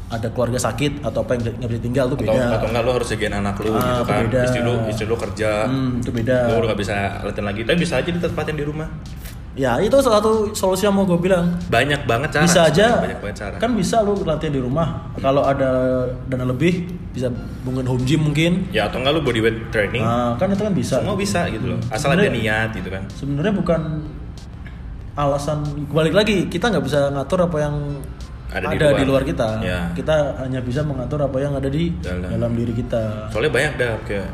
ada 0.05 0.29
keluarga 0.31 0.61
sakit 0.61 1.01
atau 1.01 1.25
apa 1.25 1.33
yang 1.35 1.41
nggak 1.59 1.69
bisa 1.75 1.81
tinggal 1.81 2.05
tuh 2.07 2.17
atau, 2.21 2.29
beda. 2.29 2.45
atau 2.55 2.67
enggak 2.69 2.83
lu 2.85 2.91
harus 2.93 3.07
jagain 3.09 3.33
anak 3.35 3.55
lu 3.57 3.73
Ah, 3.73 3.75
gitu 3.75 3.89
itu 3.89 4.03
kan. 4.05 4.21
beda. 4.29 4.39
istri 4.45 4.61
lu 4.61 4.73
istri 4.87 5.05
lu 5.09 5.15
kerja. 5.17 5.51
Hmm, 5.67 5.91
itu 5.99 6.11
beda. 6.13 6.37
Lu 6.47 6.53
udah 6.61 6.67
gak 6.71 6.79
bisa 6.79 6.95
latihan 7.25 7.45
lagi. 7.49 7.61
Tapi 7.65 7.77
bisa 7.81 7.93
aja 7.99 8.09
ditempatin 8.13 8.55
di 8.55 8.65
rumah 8.65 8.87
ya 9.55 9.79
itu 9.79 9.95
salah 9.97 10.19
satu 10.19 10.51
solusi 10.51 10.83
yang 10.83 10.93
mau 10.93 11.03
gue 11.03 11.17
bilang. 11.17 11.55
Banyak 11.65 12.03
banget 12.03 12.29
cara 12.29 12.43
bisa 12.43 12.61
aja. 12.67 12.99
banyak 12.99 13.19
banget 13.19 13.37
cara. 13.39 13.55
Kan 13.55 13.71
bisa 13.73 14.03
lu 14.03 14.19
latihan 14.21 14.51
di 14.51 14.59
rumah. 14.59 15.07
Kalau 15.17 15.41
ada 15.41 16.03
dana 16.27 16.43
lebih 16.43 16.85
bisa 17.09 17.31
bungin 17.63 17.83
home 17.83 18.03
gym 18.03 18.21
mungkin. 18.21 18.67
Ya 18.69 18.85
atau 18.85 18.99
enggak 18.99 19.15
lu 19.15 19.21
bodyweight 19.23 19.71
training. 19.71 20.03
Nah, 20.03 20.35
kan 20.35 20.51
itu 20.51 20.59
kan 20.59 20.73
bisa. 20.73 20.99
Semua 20.99 21.15
bisa 21.15 21.47
gitu 21.47 21.71
loh. 21.71 21.79
Asal 21.87 22.13
ada 22.13 22.21
Sebenarnya- 22.21 22.35
niat 22.35 22.69
gitu 22.75 22.89
kan. 22.91 23.03
sebenarnya 23.09 23.53
bukan 23.55 23.81
alasan 25.15 25.63
balik 25.89 26.11
lagi. 26.11 26.45
Kita 26.45 26.67
nggak 26.69 26.83
bisa 26.83 27.07
ngatur 27.09 27.47
apa 27.47 27.57
yang 27.57 27.75
Ada 28.51 28.71
ada, 28.71 28.87
di 28.95 28.99
di, 28.99 29.03
luar. 29.03 29.19
luar. 29.19 29.23
kita. 29.23 29.47
Ya. 29.59 29.79
kita 29.91 30.15
hanya 30.39 30.59
bisa 30.59 30.79
mengatur 30.79 31.19
apa 31.19 31.37
yang 31.39 31.55
ada 31.55 31.67
di 31.67 31.91
Dalam. 31.99 32.27
dalam, 32.29 32.51
diri 32.55 32.71
kita. 32.71 33.27
Soalnya 33.27 33.51
banyak 33.51 33.73
dah 33.75 33.91
kayak 34.03 34.27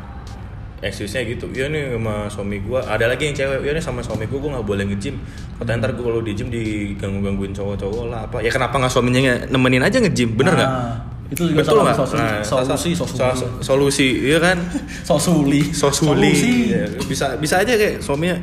excuse-nya 0.82 1.22
gitu. 1.24 1.46
Iya 1.54 1.70
nih 1.70 1.94
sama 1.94 2.26
suami 2.26 2.58
gua. 2.66 2.82
Ada 2.82 3.06
lagi 3.06 3.30
yang 3.30 3.36
cewek. 3.38 3.62
Iya 3.62 3.72
nih 3.78 3.84
sama 3.84 4.02
suami 4.02 4.26
gua 4.26 4.38
gua 4.42 4.50
nggak 4.58 4.66
boleh 4.66 4.84
nge-gym. 4.90 5.16
Katanya 5.62 5.78
ntar 5.86 5.90
gua 5.94 6.04
kalau 6.10 6.20
di 6.20 6.32
gym 6.34 6.48
diganggu-gangguin 6.50 7.54
cowok-cowok 7.54 8.04
lah 8.10 8.20
apa. 8.26 8.42
Ya 8.42 8.50
kenapa 8.50 8.82
nggak 8.82 8.92
suaminya 8.92 9.46
nemenin 9.46 9.82
aja 9.86 10.02
nge-gym? 10.02 10.34
Bener 10.34 10.58
nggak? 10.58 10.70
Nah, 10.74 10.94
itu 11.30 11.42
juga 11.48 11.64
betul 11.64 11.80
salah 11.80 11.94
satu 11.96 12.14
Nah, 12.18 12.42
solusi 12.44 12.90
solusi 12.98 13.46
solusi 13.62 14.08
iya 14.26 14.38
kan? 14.42 14.58
Sosuli. 15.08 15.62
Sosuli. 15.70 16.34
Ya, 16.74 16.84
bisa 17.06 17.38
bisa 17.38 17.62
aja 17.62 17.72
kayak 17.78 18.02
suaminya 18.02 18.36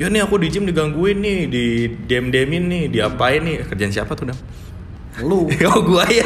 ya 0.00 0.08
nih 0.08 0.24
aku 0.24 0.40
di 0.40 0.48
gym 0.48 0.64
digangguin 0.64 1.20
nih 1.20 1.38
di 1.52 1.64
dem 2.08 2.32
demin 2.32 2.70
nih 2.70 2.82
diapain 2.88 3.42
nih? 3.44 3.66
Kerjaan 3.68 3.92
siapa 3.92 4.14
tuh 4.14 4.30
dam? 4.30 4.38
Lu. 5.26 5.50
Oh 5.68 5.82
gua 5.84 6.06
ya. 6.08 6.24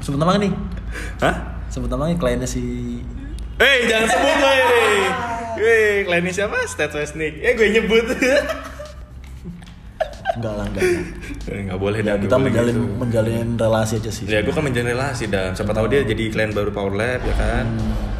Sebentar 0.00 0.38
nih. 0.38 0.54
Hah? 1.18 1.58
Sebut 1.66 1.90
namanya 1.92 2.16
kliennya 2.16 2.48
si 2.48 2.62
Eh 3.56 3.76
jangan 3.86 4.06
sebut 4.06 4.34
gue. 4.34 4.54
Weh, 5.56 5.94
kliennya 6.04 6.32
siapa? 6.34 6.56
Stat 6.66 6.92
Westnik. 6.92 7.40
Eh 7.40 7.52
gue 7.52 7.68
nyebut. 7.70 8.04
enggak 10.36 10.52
lah 10.52 10.64
enggak. 10.66 10.84
Eh, 11.46 11.60
Nggak 11.64 11.78
boleh 11.78 11.98
Ya, 11.98 12.12
dah. 12.12 12.20
kita 12.20 12.36
menjalin 12.36 12.76
gitu. 12.76 12.92
menjalin 12.94 13.46
relasi 13.56 13.94
aja 13.96 14.10
sih. 14.10 14.24
Ya 14.26 14.38
gue 14.38 14.52
kan 14.52 14.60
menjalin 14.60 14.92
relasi 14.92 15.24
dan 15.26 15.56
siapa 15.56 15.72
tahu 15.72 15.88
dia 15.88 16.04
jadi 16.04 16.28
klien 16.28 16.52
baru 16.52 16.68
Power 16.70 16.92
Lab 16.92 17.24
ya 17.24 17.34
kan. 17.34 17.64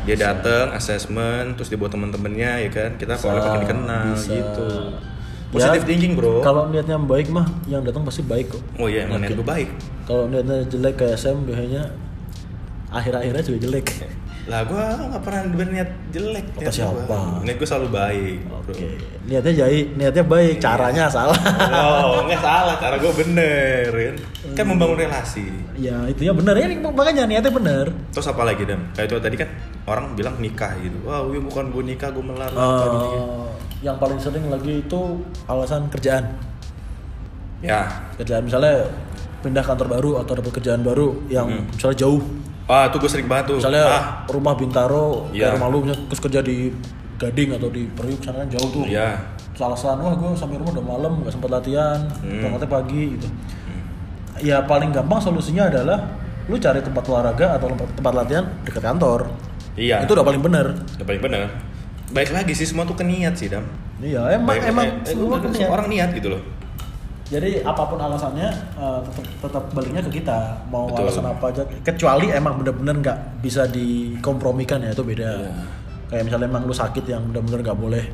Dia 0.06 0.16
dateng, 0.16 0.72
assessment, 0.72 1.58
terus 1.58 1.68
dia 1.68 1.76
buat 1.76 1.90
temen-temennya 1.90 2.64
ya 2.64 2.70
kan. 2.70 2.90
Kita 2.96 3.20
Power 3.20 3.36
Lab 3.36 3.44
makin 3.46 3.60
dikenal 3.62 4.04
bisa. 4.10 4.32
gitu. 4.32 4.68
Positive 5.46 5.78
Ya, 5.78 5.86
thinking 5.86 6.12
bro. 6.14 6.40
Kalau 6.40 6.66
niatnya 6.66 6.96
baik 6.98 7.28
mah 7.28 7.44
yang 7.66 7.84
datang 7.84 8.00
pasti 8.02 8.18
baik 8.20 8.48
kok. 8.48 8.62
oh 8.80 8.88
iya 8.88 9.04
emang 9.04 9.20
niat 9.20 9.36
gue 9.36 9.44
baik. 9.46 9.68
Kalau 10.02 10.24
niatnya 10.26 10.64
jelek 10.64 10.96
kayak 10.96 11.16
Sam 11.16 11.44
biasanya 11.44 11.92
akhir-akhirnya 12.88 13.42
juga 13.44 13.58
jelek. 13.60 13.86
Lah 14.46 14.62
gue 14.62 14.78
nggak 14.78 15.22
pernah 15.26 15.42
berniat 15.58 15.90
jelek. 16.14 16.46
Niat 16.54 16.70
siapa? 16.70 17.02
gua. 17.02 17.42
Niat 17.42 17.56
gue 17.58 17.66
selalu 17.66 17.88
baik. 17.90 18.38
Oke, 18.66 18.88
niatnya 19.26 19.52
baik, 19.66 19.86
niatnya 19.98 20.24
baik, 20.26 20.54
caranya 20.62 21.04
salah. 21.10 21.38
Oh 21.74 22.22
nggak 22.26 22.38
salah, 22.38 22.74
cara 22.78 22.94
gue 22.94 23.12
bener 23.26 23.90
kan. 23.90 24.16
Kan 24.54 24.64
membangun 24.70 24.98
relasi. 25.02 25.46
ya 25.76 26.08
itu 26.08 26.24
ya 26.24 26.32
benar 26.32 26.54
ya 26.56 26.70
makanya 26.78 27.26
niatnya 27.26 27.50
benar. 27.50 27.86
Terus 28.14 28.26
apa 28.30 28.42
lagi 28.46 28.62
dan 28.62 28.86
kayak 28.94 29.10
itu 29.10 29.16
tadi 29.18 29.36
kan 29.36 29.50
orang 29.90 30.14
bilang 30.14 30.38
nikah 30.38 30.72
gitu. 30.78 30.98
Wah, 31.02 31.26
gue 31.26 31.42
bukan 31.42 31.74
gue 31.74 31.82
nikah, 31.82 32.10
gue 32.14 32.22
melarang. 32.22 32.54
Eh, 32.54 33.50
yang 33.82 33.98
paling 33.98 34.18
sering 34.22 34.46
lagi 34.46 34.82
itu 34.82 35.00
alasan 35.50 35.90
kerjaan. 35.90 36.24
Ya, 37.64 37.88
Kerjaan 38.20 38.46
misalnya 38.46 38.86
pindah 39.40 39.64
kantor 39.64 39.88
baru 39.90 40.10
atau 40.22 40.32
dapat 40.38 40.52
kerjaan 40.60 40.86
baru 40.86 41.18
yang 41.26 41.66
misalnya 41.72 41.98
jauh. 42.06 42.22
Ah 42.66 42.86
tuh 42.86 42.98
gue 42.98 43.08
sering 43.08 43.26
banget 43.26 43.54
tuh. 43.54 43.56
Misalnya 43.58 43.84
ah, 43.86 44.04
rumah 44.28 44.54
Bintaro, 44.54 45.30
kayak 45.30 45.54
rumah 45.54 45.68
lu 45.68 45.78
terus 45.86 46.20
kerja 46.20 46.40
di 46.40 46.70
Gading 47.16 47.56
atau 47.56 47.70
di 47.70 47.88
Priuk 47.88 48.20
sana 48.20 48.42
kan 48.42 48.48
jauh 48.50 48.68
tuh. 48.70 48.84
Iya. 48.84 49.16
Terus 49.50 49.62
alasan 49.64 49.96
wah 49.98 50.12
gue 50.12 50.30
sampai 50.32 50.56
rumah 50.56 50.72
udah 50.74 50.84
malam 50.86 51.12
nggak 51.18 51.32
sempat 51.32 51.48
latihan, 51.50 51.96
Hmm. 52.20 52.44
berangkatnya 52.44 52.68
pagi 52.68 53.02
gitu. 53.14 53.28
Ya 54.38 54.60
paling 54.60 54.92
gampang 54.92 55.16
solusinya 55.18 55.66
adalah 55.66 56.12
lu 56.44 56.56
cari 56.56 56.78
tempat 56.78 57.02
olahraga 57.06 57.56
atau 57.56 57.72
tempat, 57.72 57.88
tempat 57.94 58.12
latihan 58.14 58.44
dekat 58.62 58.82
kantor. 58.84 59.20
Iya. 59.74 60.04
Itu 60.04 60.12
udah 60.12 60.24
paling 60.24 60.42
bener. 60.42 60.66
Udah 60.92 61.06
paling 61.06 61.22
bener. 61.22 61.42
Baik 62.08 62.30
lagi 62.30 62.52
sih 62.52 62.64
semua 62.64 62.84
tuh 62.84 62.94
ke 62.94 63.02
niat 63.02 63.34
sih 63.34 63.48
dam. 63.48 63.64
Iya, 63.96 64.36
emang 64.36 64.52
Baik- 64.52 64.68
emang 64.68 64.84
eh, 64.84 65.08
semua 65.08 65.40
ke 65.40 65.48
semua 65.48 65.56
niat. 65.58 65.70
orang 65.72 65.86
niat 65.88 66.08
gitu 66.12 66.28
loh. 66.28 66.42
Jadi 67.26 67.58
apa 67.60 67.82
pun 67.84 67.98
alasannya 67.98 68.48
eh, 68.76 68.98
tetap 69.02 69.24
tetap 69.42 69.64
baliknya 69.74 69.98
ke 70.00 70.10
kita. 70.14 70.62
Mau 70.70 70.86
Betul. 70.86 71.02
alasan 71.04 71.26
apa 71.26 71.44
aja. 71.50 71.62
Kecuali 71.82 72.30
emang 72.30 72.62
bener-bener 72.62 72.94
nggak 73.02 73.18
bisa 73.40 73.66
dikompromikan 73.66 74.78
ya 74.78 74.94
itu 74.94 75.02
beda. 75.02 75.30
Iya. 75.42 75.52
Kayak 76.06 76.22
misalnya 76.24 76.46
emang 76.46 76.62
lu 76.62 76.72
sakit 76.72 77.04
yang 77.04 77.22
bener-bener 77.26 77.66
nggak 77.66 77.76
boleh 77.76 78.04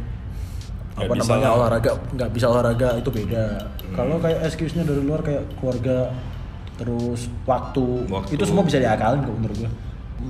Nggak 0.92 1.08
apa 1.08 1.14
namanya 1.14 1.44
lah. 1.44 1.56
olahraga 1.56 1.90
nggak 2.12 2.30
bisa 2.32 2.46
olahraga 2.48 2.88
itu 2.96 3.10
beda. 3.10 3.44
Hmm. 3.60 3.94
Kalau 3.94 4.16
kayak 4.16 4.38
excuse-nya 4.44 4.82
dari 4.82 5.00
luar 5.00 5.20
kayak 5.20 5.44
keluarga 5.56 6.08
terus 6.72 7.28
waktu, 7.44 7.84
Waktu. 8.08 8.32
itu 8.32 8.44
semua 8.48 8.64
bisa 8.64 8.80
diakalin 8.80 9.20
kok 9.22 9.36
menurut 9.36 9.56
gua. 9.58 9.70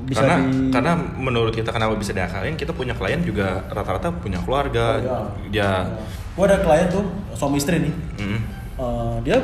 Bisa 0.09 0.25
karena 0.25 0.37
di 0.41 0.73
karena 0.73 0.93
menurut 0.97 1.53
kita 1.53 1.69
kenapa 1.69 1.95
bisa 1.95 2.11
diakalin 2.11 2.57
kita 2.57 2.73
punya 2.73 2.97
klien 2.97 3.21
juga 3.21 3.61
rata-rata 3.69 4.09
punya 4.11 4.41
keluarga 4.41 4.99
Keluarga. 4.99 5.47
dia 5.53 5.71
Gua 6.33 6.45
ada 6.47 6.59
klien 6.59 6.89
tuh 6.89 7.05
suami 7.33 7.61
istri 7.61 7.77
nih. 7.79 7.93
mm, 8.19 8.39
Eh, 8.83 9.17
dia 9.23 9.39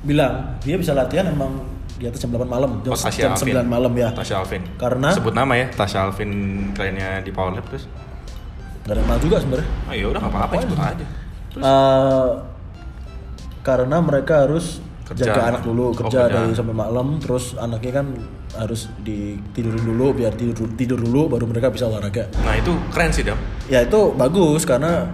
bilang 0.00 0.56
dia 0.62 0.78
bisa 0.78 0.94
latihan 0.94 1.26
emang 1.26 1.58
di 2.00 2.08
atas 2.08 2.16
jam 2.16 2.32
8 2.32 2.48
malam, 2.48 2.80
jam, 2.80 2.90
oh, 2.90 2.96
jam 2.96 3.34
Alvin 3.34 3.52
9 3.52 3.68
malam 3.68 3.92
ya. 3.92 4.08
Tasya 4.14 4.36
Alvin 4.40 4.62
Karena- 4.78 5.12
sebut 5.12 5.34
nama 5.36 5.52
ya 5.52 5.66
Tasya 5.68 5.98
Alvin 6.02 6.30
kliennya 6.72 7.20
di 7.20 7.28
Power 7.28 7.52
Lab 7.52 7.66
terus 7.68 7.84
Gak 8.80 8.96
ada 8.96 9.02
yang 9.04 9.20
juga 9.20 9.36
sebenarnya. 9.36 9.68
oh 9.84 9.92
ya 9.92 10.06
udah 10.08 10.22
apa-apa 10.24 10.52
sebut 10.64 10.78
aja 10.80 11.06
terus 11.50 11.62
Eh, 11.62 12.28
karena 13.60 13.96
mereka 14.00 14.48
harus 14.48 14.80
Kerja. 15.04 15.26
jaga 15.26 15.42
anak 15.50 15.62
dulu, 15.66 15.90
Oh, 15.90 15.92
kerja 15.92 16.20
kerja. 16.24 16.34
dari 16.38 16.52
sampai 16.54 16.72
malam, 16.72 17.18
terus 17.18 17.52
anaknya 17.58 17.92
kan 17.92 18.06
harus 18.56 18.86
ditidurin 18.98 19.82
dulu 19.84 20.16
biar 20.16 20.32
tidur 20.32 20.70
tidur 20.74 20.96
dulu 20.96 21.28
baru 21.28 21.44
mereka 21.44 21.68
bisa 21.68 21.84
olahraga. 21.84 22.30
nah 22.40 22.54
itu 22.54 22.72
keren 22.88 23.10
sih 23.10 23.22
dam 23.22 23.36
Ya 23.66 23.82
itu 23.82 24.14
bagus 24.14 24.62
karena 24.64 25.06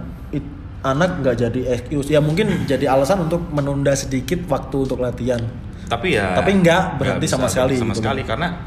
anak 0.86 1.10
nggak 1.22 1.36
jadi 1.42 1.60
excuse. 1.74 2.08
Ya 2.14 2.22
mungkin 2.22 2.66
jadi 2.70 2.86
alasan 2.86 3.26
untuk 3.26 3.42
menunda 3.50 3.90
sedikit 3.98 4.46
waktu 4.46 4.76
untuk 4.86 5.02
latihan. 5.02 5.42
tapi 5.86 6.18
ya 6.18 6.34
Tapi 6.34 6.50
nggak 6.66 6.98
berhenti 6.98 7.26
sama 7.30 7.46
sekali 7.46 7.78
sama 7.78 7.94
gitu. 7.94 8.02
sekali 8.02 8.26
karena 8.26 8.58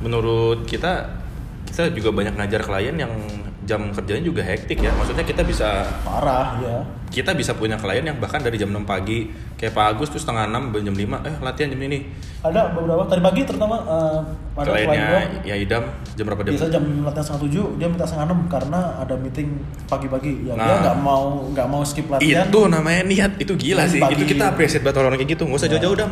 menurut 0.00 0.64
kita 0.64 1.12
kita 1.68 1.92
juga 1.92 2.08
banyak 2.08 2.40
ngajar 2.40 2.64
klien 2.64 2.96
yang 2.96 3.12
jam 3.64 3.80
kerjanya 3.90 4.22
juga 4.22 4.40
hektik 4.40 4.78
ya. 4.78 4.92
Maksudnya 4.92 5.22
kita 5.22 5.40
bisa 5.40 5.82
Parah 6.00 6.56
ya. 6.58 6.76
kita 7.08 7.30
bisa 7.30 7.52
punya 7.52 7.74
klien 7.74 8.02
yang 8.02 8.16
bahkan 8.16 8.38
dari 8.38 8.54
jam 8.54 8.68
6 8.68 8.82
pagi 8.82 9.24
kayak 9.54 9.70
Pak 9.70 9.84
Agus 9.88 10.08
tuh 10.08 10.18
setengah 10.18 10.44
6 10.46 10.82
jam 10.82 10.92
5 10.92 11.00
eh 11.22 11.34
latihan 11.40 11.68
jam 11.70 11.80
ini. 11.80 11.98
Ada 12.40 12.70
beberapa 12.70 13.04
tadi 13.04 13.20
pagi 13.20 13.40
terutama 13.42 13.76
eh, 13.80 14.20
ada 14.54 14.68
klien 14.68 14.84
kliennya 14.84 15.08
gua. 15.08 15.46
ya 15.46 15.54
idam 15.56 15.84
jam 16.12 16.24
berapa 16.24 16.42
dia? 16.42 16.52
Biasa 16.52 16.66
jam 16.68 16.84
latihan 17.00 17.24
setengah 17.24 17.42
tujuh 17.42 17.64
dia 17.74 17.86
minta 17.86 18.04
setengah 18.04 18.26
enam 18.28 18.40
karena 18.46 18.80
ada 18.96 19.14
meeting 19.14 19.48
pagi-pagi. 19.86 20.32
Ya 20.44 20.52
dia 20.52 20.64
Nah. 20.66 20.80
nggak 20.82 20.96
mau 20.98 21.22
nggak 21.48 21.66
mau 21.66 21.82
skip 21.82 22.06
latihan. 22.06 22.44
Itu 22.44 22.60
namanya 22.66 23.02
niat 23.02 23.32
itu 23.38 23.52
gila 23.54 23.86
sih. 23.86 23.96
Pagi. 23.96 24.18
itu 24.18 24.24
kita 24.28 24.44
appreciate 24.46 24.82
banget 24.82 25.00
orang 25.00 25.16
kayak 25.16 25.30
gitu. 25.30 25.42
Nggak 25.44 25.58
usah 25.58 25.68
Ya. 25.68 25.72
jauh-jauh 25.78 25.96
dam 25.96 26.10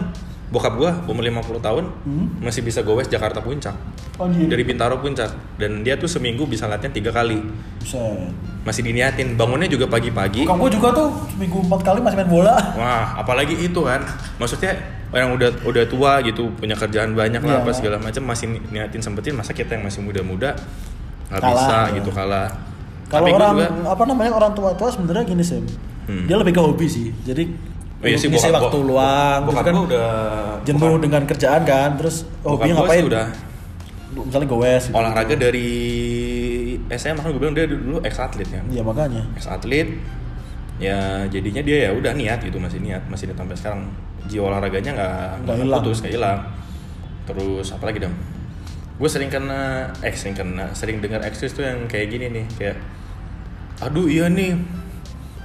bokap 0.53 0.77
gua 0.77 0.93
umur 1.07 1.25
50 1.25 1.59
tahun 1.59 1.85
Hmm? 2.05 2.27
masih 2.39 2.61
bisa 2.61 2.81
gowes 2.81 3.09
Jakarta 3.09 3.41
Puncak 3.41 3.73
oh 4.15 4.29
iya 4.29 4.45
dari 4.47 4.63
Bintaro 4.63 4.97
Puncak 4.97 5.33
dan 5.57 5.81
dia 5.81 5.97
tuh 5.97 6.07
seminggu 6.07 6.45
bisa 6.45 6.67
latihan 6.67 6.93
tiga 6.93 7.09
kali 7.09 7.41
Buset. 7.79 8.29
masih 8.63 8.85
diniatin 8.85 9.33
bangunnya 9.33 9.67
juga 9.67 9.87
pagi-pagi 9.87 10.45
Bokap 10.45 10.61
gue 10.61 10.71
juga 10.73 10.89
tuh 10.93 11.09
seminggu 11.29 11.59
empat 11.63 11.81
kali 11.83 11.99
masih 11.99 12.17
main 12.17 12.31
bola 12.31 12.55
Wah, 12.73 13.17
apalagi 13.17 13.57
itu 13.57 13.81
kan. 13.81 14.05
Maksudnya 14.37 14.77
orang 15.09 15.35
udah 15.35 15.51
udah 15.63 15.85
tua 15.87 16.13
gitu, 16.21 16.49
punya 16.53 16.73
kerjaan 16.73 17.13
banyak 17.13 17.41
lah 17.41 17.53
Iya. 17.55 17.63
apa 17.63 17.71
segala 17.73 17.97
macam 17.99 18.23
masih 18.23 18.47
ni- 18.49 18.65
niatin 18.71 19.01
sempetin 19.01 19.33
masa 19.33 19.51
kita 19.51 19.73
yang 19.73 19.85
masih 19.85 20.01
muda-muda 20.01 20.53
nggak 21.29 21.43
bisa 21.43 21.77
ya. 21.83 21.97
gitu 21.97 22.11
kalah. 22.11 22.49
kalau 23.07 23.29
orang 23.31 23.53
juga 23.55 23.67
apa 23.89 24.05
namanya 24.05 24.33
orang 24.33 24.53
tua-tua 24.53 24.89
sebenarnya 24.89 25.25
gini 25.27 25.41
sih 25.43 25.61
Hmm. 26.03 26.25
dia 26.25 26.35
lebih 26.35 26.51
ke 26.51 26.61
hobi 26.61 26.85
sih 26.85 27.09
jadi 27.21 27.45
Oh 28.03 28.07
iya 28.07 28.17
sih, 28.17 28.27
ngisi 28.27 28.45
bokap- 28.45 28.67
waktu 28.67 28.79
luang 28.83 29.39
bokap 29.45 29.55
terus 29.55 29.65
kan 29.65 29.73
gua 29.73 29.87
udah 29.87 30.11
jenuh 30.63 30.81
bokap- 30.83 31.03
dengan 31.03 31.23
kerjaan 31.25 31.63
kan 31.63 31.91
terus 31.95 32.17
hobinya 32.43 32.75
gua 32.75 32.83
ngapain 32.83 33.05
udah 33.07 33.27
misalnya 34.13 34.45
gowes 34.47 34.85
gitu. 34.85 34.95
olahraga 34.95 35.35
dari 35.37 35.71
SMA 36.91 37.17
kan 37.17 37.31
gue 37.31 37.41
bilang 37.41 37.55
dia 37.55 37.65
dulu 37.65 37.97
ex 38.01 38.15
atlet 38.19 38.45
kan. 38.45 38.61
iya 38.67 38.83
makanya 38.83 39.23
Ex 39.33 39.47
atlet 39.47 39.89
ya 40.77 40.99
jadinya 41.25 41.63
dia 41.63 41.77
ya 41.87 41.91
udah 41.93 42.13
niat 42.13 42.43
gitu 42.43 42.59
masih 42.59 42.77
niat 42.79 43.01
masih 43.07 43.31
niat 43.31 43.39
sampai 43.39 43.55
sekarang 43.55 43.83
jiwa 44.25 44.51
olahraganya 44.51 44.91
nggak 44.93 45.17
Nggak 45.41 45.57
hilang. 45.59 45.81
putus 45.81 45.97
nggak 46.01 46.13
hilang 46.13 46.41
terus 47.23 47.67
apa 47.71 47.85
lagi 47.87 47.99
dong 48.01 48.15
gue 48.93 49.09
sering 49.09 49.31
kena 49.31 49.63
eh 50.01 50.13
sering 50.13 50.35
kena 50.35 50.67
sering 50.73 50.99
dengar 50.99 51.23
eksis 51.23 51.51
tuh 51.51 51.63
yang 51.63 51.87
kayak 51.87 52.07
gini 52.09 52.27
nih 52.31 52.45
kayak 52.53 52.77
aduh 53.81 54.05
iya 54.05 54.27
nih 54.27 54.59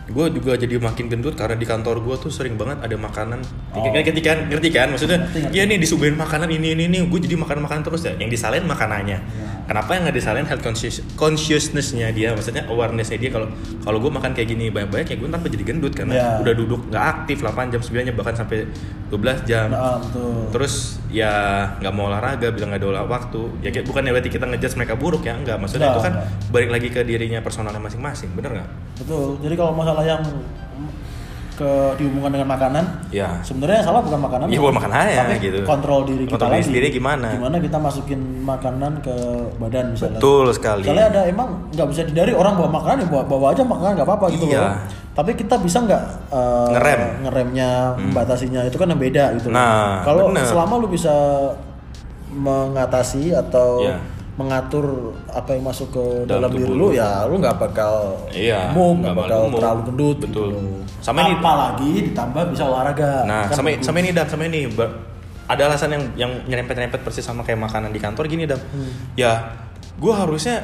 gue 0.08 0.26
juga 0.40 0.56
jadi 0.56 0.80
makin 0.80 1.12
gendut 1.12 1.36
karena 1.36 1.60
di 1.60 1.68
kantor 1.68 2.00
gue 2.00 2.16
tuh 2.16 2.32
sering 2.32 2.56
banget 2.56 2.80
ada 2.80 2.96
makanan. 2.96 3.44
Oh. 3.76 3.84
ngerti 3.84 4.22
kan? 4.24 4.48
Ngerti 4.48 4.70
kan? 4.72 4.88
Maksudnya 4.96 5.20
iya 5.52 5.68
nih 5.68 5.76
disuguhin 5.76 6.16
makanan 6.16 6.48
ini 6.48 6.80
ini 6.80 6.88
nih 6.88 7.12
gue 7.12 7.20
jadi 7.28 7.36
makan 7.36 7.68
makan 7.68 7.84
terus 7.84 8.08
ya. 8.08 8.16
Yang 8.16 8.40
disalahin 8.40 8.64
makanannya. 8.64 9.20
Ya. 9.20 9.46
kenapa 9.68 10.00
yang 10.00 10.08
nggak 10.08 10.16
disalahin? 10.16 10.48
Health 10.48 10.64
conscious 10.64 11.04
consciousnessnya 11.20 12.08
dia. 12.16 12.32
Maksudnya 12.32 12.64
awarenessnya 12.72 13.20
dia. 13.20 13.36
Kalau 13.36 13.52
kalau 13.84 14.00
gue 14.00 14.08
makan 14.08 14.32
kayak 14.32 14.48
gini 14.48 14.72
banyak 14.72 14.90
banyak 14.96 15.08
ya 15.12 15.16
gue 15.20 15.28
ntar 15.28 15.40
jadi 15.44 15.66
gendut 15.68 15.92
karena 15.92 16.14
Ya. 16.16 16.40
udah 16.40 16.54
duduk 16.56 16.88
nggak 16.88 17.04
aktif 17.04 17.44
8 17.44 17.76
jam 17.76 17.82
9 17.84 18.08
jam 18.08 18.16
bahkan 18.16 18.36
sampai 18.40 18.64
12 19.12 19.44
jam. 19.44 19.68
Nah, 19.76 20.00
betul. 20.00 20.56
Terus 20.56 21.04
ya 21.08 21.32
nggak 21.80 21.94
mau 21.96 22.12
olahraga 22.12 22.52
bilang 22.52 22.76
nggak 22.76 22.82
ada 22.84 22.88
olah 22.92 23.06
waktu. 23.08 23.42
Ya 23.64 23.70
kayak 23.72 23.88
bukan 23.88 24.04
berarti 24.08 24.30
kita 24.30 24.46
ngejudge 24.48 24.76
mereka 24.76 24.96
buruk 25.00 25.24
ya 25.24 25.34
enggak 25.40 25.56
maksudnya 25.56 25.88
Nggak, 25.88 25.96
itu 25.96 26.06
kan 26.06 26.14
nggak. 26.20 26.52
balik 26.52 26.70
lagi 26.74 26.88
ke 26.92 27.02
dirinya 27.04 27.40
personalnya 27.40 27.80
masing-masing 27.80 28.30
bener 28.36 28.60
nggak? 28.60 28.70
Betul. 29.00 29.40
Jadi 29.40 29.56
kalau 29.56 29.72
masalah 29.72 30.04
yang 30.04 30.22
ke 31.58 31.70
dihubungkan 31.98 32.30
dengan 32.32 32.50
makanan 32.54 32.86
ya 33.10 33.42
sebenarnya 33.42 33.82
yang 33.82 33.88
salah 33.90 34.02
bukan 34.06 34.22
makanan 34.22 34.46
Iya, 34.48 34.60
bukan 34.62 34.76
makanannya, 34.78 35.14
tapi 35.18 35.36
gitu. 35.42 35.60
kontrol 35.66 36.00
diri 36.06 36.24
kita 36.24 36.34
Kontrol 36.38 36.48
diri 36.48 36.56
lagi 36.56 36.68
sendiri 36.70 36.88
gimana? 36.94 37.28
gimana 37.34 37.56
kita 37.58 37.78
masukin 37.82 38.22
makanan 38.46 38.94
ke 39.02 39.16
badan 39.58 39.86
misalnya 39.92 40.22
betul 40.22 40.46
sekali 40.54 40.86
Soalnya 40.86 41.08
ada 41.10 41.22
emang 41.26 41.50
nggak 41.74 41.88
bisa 41.90 42.02
dihindari 42.06 42.32
orang 42.32 42.54
bawa 42.54 42.70
makanan 42.72 42.96
ya 43.02 43.08
bawa, 43.10 43.24
bawa 43.26 43.46
aja 43.52 43.62
makanan 43.66 43.92
nggak 43.98 44.08
apa-apa 44.08 44.26
gitu 44.32 44.46
Iya. 44.48 44.62
loh. 44.62 44.74
Tapi 45.18 45.32
kita 45.34 45.58
bisa 45.58 45.82
nggak 45.82 46.04
eh, 46.30 46.70
Ngerem. 46.78 47.02
ngeremnya, 47.26 47.72
membatasinya 47.98 48.62
itu 48.64 48.78
kan 48.78 48.86
yang 48.86 49.02
beda 49.02 49.34
gitu. 49.34 49.50
Nah, 49.50 50.06
kalau 50.06 50.30
selama 50.38 50.78
lu 50.78 50.88
bisa 50.88 51.10
mengatasi 52.30 53.34
atau 53.34 53.82
Iya. 53.82 53.98
Mengatur 54.38 54.86
apa 55.27 55.50
yang 55.51 55.65
masuk 55.65 55.89
ke 55.89 56.03
Dalam 56.24 56.46
dalam, 56.46 56.51
diri 56.53 56.70
lu 56.70 56.88
ya 56.94 57.25
lu 57.25 57.41
nggak 57.41 57.58
bakal 57.58 58.13
Iya, 58.29 58.70
gemuk, 58.70 59.01
nggak 59.01 59.15
bakal 59.17 59.39
gemuk. 59.41 59.58
terlalu 59.58 59.82
gendut 59.84 60.17
Betul. 60.22 60.29
gitu. 60.29 60.46
Sama 61.01 61.17
ini- 61.25 61.36
apalagi 61.36 61.91
ditambah 62.06 62.44
bisa 62.53 62.63
olahraga 62.63 63.25
Nah, 63.25 63.50
Kan 63.50 63.56
sama 63.56 63.70
bagus. 63.72 63.84
sama 63.84 63.98
ini 63.98 64.10
dan 64.13 64.25
sama 64.29 64.44
ini 64.46 64.60
ada 65.48 65.62
alasan 65.63 65.89
yang 65.89 66.03
yang 66.15 66.32
nyerempet-nyerempet 66.46 67.01
persis 67.01 67.24
sama 67.24 67.41
kayak 67.41 67.58
makanan 67.58 67.89
di 67.89 67.98
kantor 67.98 68.27
gini 68.27 68.46
dam 68.46 68.62
Hmm. 68.62 69.15
ya 69.15 69.58
gue 69.96 70.13
harusnya 70.13 70.62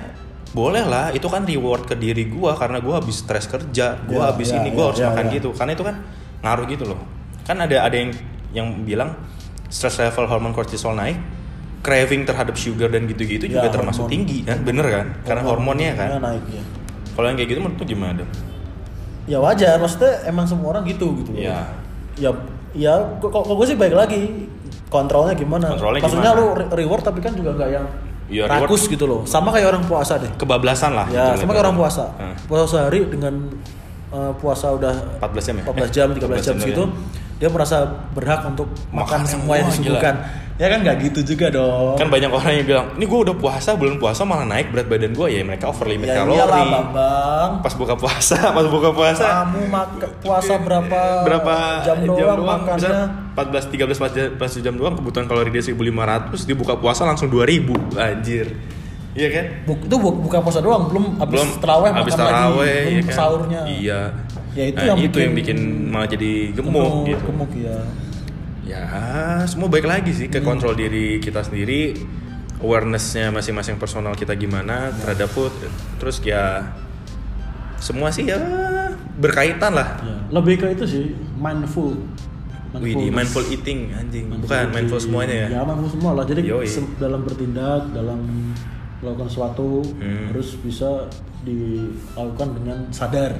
boleh 0.53 0.85
lah 0.85 1.09
itu 1.09 1.25
kan 1.25 1.41
reward 1.41 1.83
ke 1.83 1.95
diri 1.95 2.29
gue 2.29 2.51
karena 2.53 2.77
gue 2.77 2.93
habis 2.93 3.25
stres 3.25 3.47
kerja 3.47 3.97
gue 3.99 4.13
Ya, 4.13 4.29
habis 4.29 4.47
ya, 4.47 4.59
ini 4.59 4.69
gue 4.69 4.77
ya, 4.77 4.85
harus 4.85 4.99
ya, 4.99 5.07
makan 5.09 5.25
ya. 5.25 5.33
gitu 5.33 5.49
karena 5.49 5.71
itu 5.73 5.81
kan 5.81 5.95
ngaruh 6.39 6.65
gitu 6.67 6.85
loh 6.85 6.99
kan 7.41 7.57
ada 7.57 7.73
ada 7.79 7.95
yang 7.95 8.11
yang 8.53 8.67
bilang 8.83 9.17
stress 9.65 9.97
level 9.97 10.27
hormon 10.27 10.51
kortisol 10.51 10.93
naik 10.93 11.17
craving 11.83 12.23
terhadap 12.23 12.55
sugar 12.55 12.87
dan 12.87 13.03
gitu-gitu 13.05 13.45
Ya, 13.45 13.59
juga 13.59 13.67
termasuk 13.69 14.07
hormon. 14.07 14.13
tinggi 14.15 14.37
kan? 14.41 14.57
Bener 14.63 14.85
kan? 14.85 15.05
Karena 15.21 15.41
hormonnya 15.43 15.91
kan? 15.93 16.09
Naik 16.17 16.45
ya 16.49 16.63
kalau 17.13 17.27
yang 17.27 17.37
kayak 17.37 17.49
gitu 17.51 17.59
menurut 17.61 17.83
gimana 17.83 18.13
dam 18.17 18.29
ya 19.23 19.37
wajar. 19.37 19.77
Maksudnya 19.77 20.25
emang 20.25 20.43
semua 20.43 20.67
orang 20.71 20.83
gitu 20.83 21.13
gitu. 21.17 21.31
Iya. 21.33 21.69
ya 22.15 22.29
ya 22.73 22.93
kok 23.19 23.29
gue 23.29 23.67
sih 23.67 23.75
baik 23.75 23.93
lagi. 23.93 24.49
Kontrolnya 24.87 25.33
gimana? 25.33 25.73
Kontrolnya 25.73 26.01
maksudnya 26.01 26.31
gimana? 26.31 26.41
lu 26.41 26.55
re- 26.55 26.71
reward 26.75 27.01
tapi 27.01 27.19
kan 27.19 27.33
juga 27.33 27.53
nggak 27.53 27.69
yang 27.71 27.85
Iya, 28.25 28.43
reward- 28.47 28.65
rakus 28.65 28.83
gitu 28.87 29.03
loh. 29.03 29.21
Sama 29.25 29.49
kayak 29.49 29.67
orang 29.69 29.83
puasa 29.83 30.17
deh. 30.17 30.31
kebablasan 30.33 30.91
lah 30.91 31.05
ya 31.07 31.33
gitu, 31.33 31.43
sama 31.43 31.51
kayak 31.51 31.65
orang 31.65 31.77
puasa. 31.77 32.03
Heeh. 32.13 32.35
puasa 32.43 32.63
sehari 32.67 32.99
dengan 33.05 33.33
eh, 34.09 34.31
puasa 34.35 34.67
udah 34.71 34.93
14 35.19 35.43
jam 35.43 35.55
ya? 35.55 35.63
14 35.65 35.89
jam 35.89 36.07
13 36.09 36.21
jam 36.39 36.53
14 36.53 36.61
segitu 36.61 36.83
ya. 36.83 36.93
dia 37.35 37.49
merasa 37.49 37.77
berhak 38.11 38.41
untuk 38.43 38.69
makan, 38.87 39.01
Makan 39.01 39.21
semua 39.25 39.53
yang 39.55 39.67
disuguhkan 39.67 40.15
ya 40.53 40.67
kan 40.67 40.79
nggak 40.79 40.95
gitu 41.03 41.19
juga 41.27 41.49
dong. 41.49 41.95
Kan 41.95 42.07
banyak 42.07 42.29
orang 42.29 42.53
yang 42.53 42.65
bilang 42.65 42.87
ini 42.93 43.03
gue 43.03 43.19
udah 43.19 43.33
puasa 43.33 43.73
bulan 43.73 43.97
puasa 43.97 44.21
malah 44.21 44.45
naik 44.45 44.69
berat 44.69 44.85
badan 44.85 45.11
gue 45.11 45.27
ya 45.27 45.41
mereka 45.41 45.65
over 45.67 45.85
limit 45.85 46.07
ya 46.07 46.21
kalori. 46.21 46.37
iyalah 46.37 46.61
bambang. 46.63 47.49
Pas 47.59 47.73
buka 47.73 47.93
puasa 47.93 48.37
pas 48.55 48.67
buka 48.67 48.89
puasa. 48.89 49.25
Kamu 49.41 49.61
makan 49.65 50.09
puasa 50.19 50.53
berapa 50.57 50.99
berapa 51.23 51.53
jam 51.83 51.97
doang, 52.03 52.39
makannya? 52.39 52.97
14 53.33 53.73
13 53.73 54.37
14 54.37 54.61
jam 54.61 54.73
doang 54.73 54.93
kebutuhan 54.93 55.25
kalori 55.25 55.49
dia 55.49 55.65
1500 55.65 56.37
dia 56.39 56.55
buka 56.55 56.73
puasa 56.75 57.01
langsung 57.03 57.27
2000 57.27 57.73
anjir. 57.95 58.53
Iya 59.13 59.29
kan? 59.29 59.45
Buk, 59.63 59.79
itu 59.83 59.95
bu- 59.95 60.21
bukan 60.21 60.39
puasa 60.41 60.57
doang, 60.57 60.89
belum 60.89 61.17
habis 61.17 61.37
belum 61.37 61.49
terawih 61.59 61.89
habis 61.91 62.13
makan 62.13 62.17
lagi, 62.19 62.33
taraweh 62.33 62.77
belum 62.79 62.93
ya 62.93 63.01
kan? 63.03 63.13
sahurnya. 63.15 63.61
iya. 63.67 64.01
Ya, 64.53 64.63
itu 64.67 64.77
Nah, 64.77 64.85
yang 64.85 64.97
itu 64.99 65.05
bikin- 65.07 65.21
yang 65.23 65.33
bikin 65.33 65.57
malah 65.87 66.07
jadi 66.07 66.31
gemuk, 66.51 66.93
gitu. 67.03 67.23
Gemuk 67.25 67.51
ya. 67.55 67.77
Ya 68.63 68.83
semua 69.45 69.67
baik 69.67 69.83
lagi 69.83 70.11
sih 70.11 70.27
ke 70.27 70.39
Hmm. 70.39 70.47
kontrol 70.47 70.73
diri 70.73 71.19
kita 71.19 71.43
sendiri 71.43 71.93
awarenessnya 72.57 73.27
masing-masing 73.29 73.75
personal 73.75 74.15
kita 74.15 74.33
gimana 74.33 74.87
terhadap 74.95 75.27
food 75.27 75.51
terus 75.97 76.19
ya 76.19 76.71
semua 77.75 78.07
sih 78.07 78.23
ya 78.23 78.39
berkaitan 79.13 79.75
lah 79.75 79.99
ya. 79.99 80.15
Lebih 80.31 80.55
ke 80.57 80.67
itu 80.71 80.85
sih 80.87 81.05
mindful. 81.35 81.93
Wih, 82.73 82.97
di 82.97 83.07
mindful 83.07 83.45
eating 83.45 83.93
anjing 83.93 84.33
bukan 84.33 84.49
eating. 84.49 84.71
mindful 84.73 84.97
semuanya 84.97 85.35
ya 85.35 85.47
Ya 85.51 85.61
mindful 85.61 85.91
semua 85.91 86.11
lah. 86.15 86.25
Jadi 86.25 86.41
Yoi. 86.41 86.65
dalam 86.97 87.21
bertindak, 87.21 87.91
dalam 87.93 88.49
melakukan 88.97 89.27
sesuatu 89.27 89.83
Hmm. 89.99 90.31
harus 90.31 90.55
bisa 90.57 91.05
dilakukan 91.43 92.49
dengan 92.55 92.77
sadar. 92.89 93.35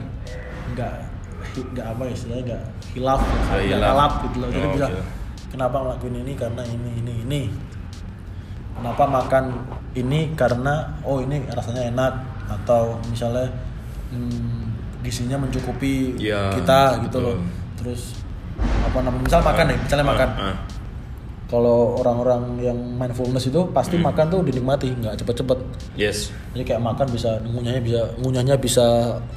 Enggak 0.69 1.07
enggak 1.55 1.85
apa 1.87 2.01
ya 2.03 2.13
istilahnya 2.13 2.43
enggak 2.45 2.63
hilaf, 2.93 3.21
Ah, 3.21 3.57
enggak 3.57 3.79
hilaf. 3.81 4.13
gitu 4.23 4.38
loh. 4.39 4.50
Jadi 4.50 4.63
Oh, 4.63 4.73
bisa 4.73 4.88
oke. 4.88 5.01
kenapa 5.50 5.75
ngelakuin 5.79 6.15
ini 6.21 6.33
karena 6.33 6.62
ini 6.63 6.91
ini 6.97 7.13
ini. 7.23 7.41
Kenapa 8.73 9.03
makan 9.05 9.43
ini 9.93 10.33
karena 10.33 10.73
oh 11.01 11.17
ini 11.17 11.45
rasanya 11.47 11.89
enak 11.89 12.13
atau 12.50 12.97
misalnya 13.05 13.45
hmm, 14.09 14.65
gizinya 15.01 15.38
mencukupi 15.38 16.17
Iya, 16.17 16.53
kita 16.53 17.01
gitu 17.03 17.17
betul. 17.17 17.21
loh. 17.23 17.38
Terus 17.77 18.01
apa 18.83 18.97
namanya 19.00 19.23
misal 19.23 19.41
makan 19.41 19.65
deh, 19.67 19.77
misalnya 19.79 20.05
makan. 20.05 20.29
Ah, 20.31 20.43
ah. 20.50 20.55
Kalau 21.53 22.01
orang-orang 22.01 22.57
yang 22.57 22.74
mindfulness 22.74 23.45
itu 23.45 23.62
pasti 23.69 23.93
Hmm. 23.93 24.10
makan 24.10 24.25
tuh 24.27 24.41
dinikmati, 24.41 24.89
nggak 24.91 25.22
cepet-cepet. 25.22 25.60
yes 25.93 26.33
Jadi 26.49 26.65
kayak 26.65 26.82
makan 26.82 27.06
bisa 27.08 27.38
ngunyahnya 27.43 27.77
bisa 27.80 28.01
ngunyahnya 28.17 28.56
bisa 28.58 28.86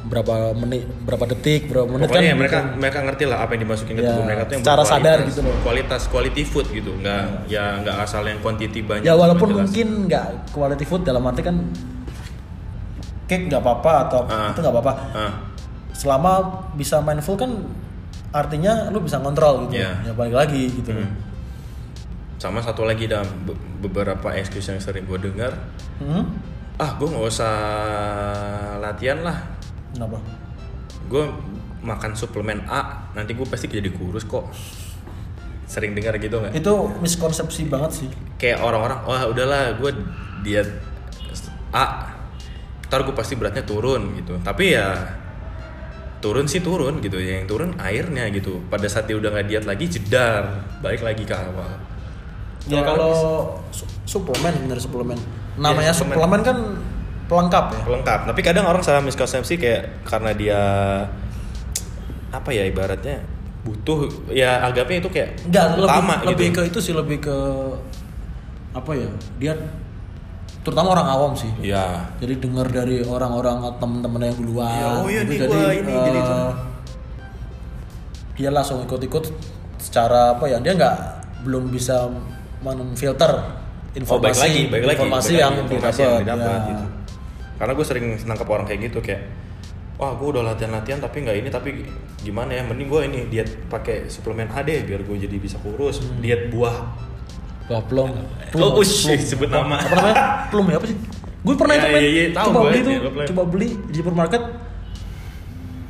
berapa 0.02 0.56
menit, 0.56 0.88
berapa 1.04 1.28
detik, 1.28 1.68
berapa 1.68 1.84
menit 1.86 2.08
pokoknya 2.08 2.24
ya 2.24 2.30
kan. 2.30 2.38
mereka 2.38 2.58
mereka 2.72 2.98
ngerti 3.02 3.24
lah 3.26 3.38
apa 3.38 3.50
yang 3.52 3.62
dimasukin 3.62 3.92
ke 3.92 4.00
Ya, 4.00 4.08
tubuh 4.10 4.24
mereka 4.24 4.42
tuh 4.42 4.50
yang 4.50 4.62
secara 4.62 4.76
berkualitas. 4.78 5.04
sadar 5.04 5.28
gitu 5.28 5.40
loh. 5.42 5.54
kualitas 5.60 6.02
quality 6.06 6.42
food 6.42 6.66
gitu 6.70 6.90
nggak 6.96 7.22
ya 7.46 7.64
nggak 7.78 7.96
asal 8.00 8.22
yang 8.22 8.40
quantity 8.40 8.80
banyak 8.80 9.04
Ya 9.04 9.12
walaupun 9.12 9.48
mungkin 9.54 9.88
nggak 10.06 10.26
quality 10.50 10.84
food 10.84 11.02
dalam 11.02 11.20
arti 11.22 11.42
kan 11.42 11.56
cake 13.26 13.44
nggak 13.46 13.60
apa-apa 13.60 13.92
atau 14.06 14.20
Ah. 14.26 14.50
itu 14.50 14.58
nggak 14.58 14.74
apa-apa. 14.74 14.92
Ah, 15.12 15.32
Selama 15.92 16.32
bisa 16.72 16.96
mindful 16.98 17.34
kan 17.34 17.52
artinya 18.30 18.88
lu 18.88 19.00
bisa 19.00 19.16
ngontrol 19.16 19.64
gitu. 19.66 19.80
Iya. 19.80 20.00
Ya 20.02 20.12
balik 20.12 20.32
lagi 20.34 20.68
gitu. 20.70 20.92
Hmm. 20.92 21.12
Sama 22.36 22.60
satu 22.60 22.84
lagi 22.84 23.08
dalam 23.08 23.26
be- 23.48 23.56
beberapa 23.80 24.28
excuse 24.36 24.68
yang 24.68 24.80
sering 24.80 25.08
gue 25.08 25.18
dengar. 25.20 25.52
Hmm? 26.00 26.24
ah 26.76 26.92
gue 27.00 27.08
nggak 27.08 27.24
usah 27.24 27.54
latihan 28.84 29.24
lah. 29.24 29.38
Kenapa? 29.96 30.20
gue 31.06 31.24
makan 31.86 32.12
suplemen 32.18 32.66
A 32.66 33.06
nanti 33.14 33.32
gue 33.32 33.46
pasti 33.48 33.70
jadi 33.70 33.88
kurus 33.88 34.28
kok. 34.28 34.52
Sering 35.64 35.96
dengar 35.96 36.20
gitu 36.20 36.36
nggak? 36.36 36.52
Itu 36.52 36.92
miskonsepsi 37.00 37.72
banget 37.72 38.04
sih. 38.04 38.08
kayak 38.36 38.60
orang-orang 38.60 39.00
wah 39.08 39.24
udahlah 39.24 39.80
gue 39.80 39.90
diet 40.44 40.68
A 41.72 42.12
ntar 42.86 43.02
gue 43.02 43.14
pasti 43.16 43.40
beratnya 43.40 43.64
turun 43.64 44.12
gitu. 44.20 44.36
Tapi 44.44 44.76
ya 44.76 45.16
turun 46.20 46.44
sih 46.44 46.60
turun 46.60 47.00
gitu. 47.00 47.16
Ya 47.16 47.40
yang 47.40 47.48
turun 47.48 47.72
airnya 47.80 48.28
gitu. 48.28 48.60
Pada 48.68 48.84
saat 48.84 49.08
dia 49.08 49.16
udah 49.16 49.32
nggak 49.32 49.46
diet 49.48 49.64
lagi 49.64 49.88
jedar. 49.88 50.60
Balik 50.84 51.00
lagi 51.00 51.24
ke 51.24 51.32
awal 51.32 51.95
Ya 52.66 52.82
Kalau 52.82 53.14
su- 53.70 53.86
suplemen 54.04 54.54
bener 54.66 54.78
suplemen. 54.78 55.18
Namanya 55.56 55.90
Iya, 55.90 55.96
suplemen. 55.96 56.16
suplemen 56.18 56.40
kan 56.42 56.56
pelengkap 57.26 57.64
ya. 57.74 57.80
lengkap 57.90 58.20
tapi 58.22 58.38
kadang 58.38 58.70
orang 58.70 58.86
salah 58.86 59.02
miskonsepsi 59.02 59.58
kayak 59.58 60.06
karena 60.06 60.30
dia 60.30 60.60
apa 62.30 62.54
ya 62.54 62.62
ibaratnya 62.62 63.18
butuh 63.66 64.06
ya 64.30 64.62
anggapnya 64.62 65.02
itu 65.02 65.10
kayak 65.10 65.42
lebih, 65.50 65.82
utama 65.82 66.14
lebih 66.22 66.54
gitu 66.54 66.54
ke 66.54 66.62
itu 66.70 66.78
sih 66.78 66.94
lebih 66.94 67.18
ke 67.18 67.36
apa 68.70 68.90
ya? 68.94 69.10
Dia 69.42 69.58
terutama 70.62 70.94
orang 70.94 71.08
awam 71.10 71.32
sih. 71.34 71.50
ya 71.58 72.06
Jadi 72.22 72.38
dengar 72.38 72.70
dari 72.70 73.02
orang-orang 73.02 73.58
atau 73.58 73.74
teman-teman 73.80 74.22
yang 74.22 74.36
duluan. 74.38 74.70
Iya, 74.70 74.86
oh 75.02 75.08
iya 75.10 75.22
gitu. 75.26 75.42
jadi 75.50 75.58
ini, 75.82 75.90
eh, 75.90 76.02
jadi 76.06 76.18
itu. 76.22 76.36
dia 78.36 78.50
langsung 78.52 78.86
ikut-ikut 78.86 79.24
secara 79.82 80.38
apa 80.38 80.46
ya? 80.46 80.62
Dia 80.62 80.78
nggak 80.78 80.96
belum 81.42 81.74
bisa 81.74 82.06
menfilter 82.66 83.32
informasi 83.92 84.10
oh 84.10 84.18
baik 84.18 84.36
lagi 84.36 84.62
baik 84.66 84.84
lagi 84.84 84.96
informasi 84.98 85.28
baik 85.28 85.38
yang 85.38 85.52
lagi, 85.52 85.64
informasi 85.68 85.98
yang 85.98 86.12
didapat. 86.12 86.24
didapat 86.24 86.58
Ya. 86.58 86.68
gitu 86.68 86.84
karena 87.56 87.72
gue 87.72 87.84
sering 87.84 88.06
nangkep 88.18 88.48
orang 88.48 88.66
kayak 88.66 88.80
gitu 88.82 88.98
kayak 89.00 89.22
wah 89.96 90.12
gue 90.12 90.28
udah 90.28 90.42
latihan-latihan 90.44 91.00
tapi 91.00 91.16
nggak 91.22 91.36
ini 91.36 91.48
tapi 91.48 91.68
gimana 92.18 92.50
ya 92.52 92.62
mending 92.62 92.84
gue 92.86 93.00
ini 93.02 93.18
diet 93.28 93.48
pakai 93.66 94.06
suplemen 94.06 94.50
A 94.50 94.60
deh 94.60 94.82
biar 94.82 95.00
gue 95.00 95.16
jadi 95.16 95.36
bisa 95.36 95.56
kurus 95.58 96.00
Hmm. 96.00 96.18
diet 96.18 96.50
buah 96.50 97.04
Wah, 97.66 97.82
plum. 97.82 98.14
Oh, 98.54 98.78
ush, 98.78 99.10
sebut 99.18 99.50
nama. 99.50 99.74
Apa 99.74 99.90
namanya? 99.90 100.16
Plum 100.54 100.70
ya 100.70 100.78
apa 100.78 100.86
sih? 100.86 100.94
Gue 101.42 101.54
pernah 101.58 101.74
Ya, 101.74 101.82
itu 101.82 101.98
iya, 101.98 102.24
tahu 102.30 102.46
coba 102.46 102.58
gue, 102.62 102.68
beli 102.70 102.78
tuh, 102.78 102.92
pernah. 103.02 103.26
coba 103.26 103.42
beli 103.42 103.68
di 103.90 103.96
supermarket. 103.96 104.42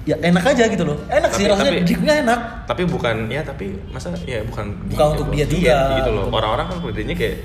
Ya 0.07 0.15
enak 0.17 0.45
aja 0.47 0.65
gitu 0.67 0.83
loh. 0.83 0.95
Enak 1.07 1.35
sih 1.35 1.45
Tapi- 1.45 1.51
rasanya 1.51 1.83
tapi- 1.83 2.21
enak. 2.23 2.41
tapi 2.65 2.83
bukan 2.87 3.17
ya 3.27 3.43
tapi 3.43 3.75
masa 3.91 4.15
ya 4.23 4.39
bukan 4.43 4.71
Bukan 4.87 5.07
untuk 5.13 5.27
diet 5.29 5.51
juga, 5.51 5.99
gitu 5.99 6.11
loh 6.11 6.25
gitu. 6.25 6.37
orang-orang 6.37 6.67
kan 6.69 6.77
bedanya 6.81 7.15
kayak 7.15 7.37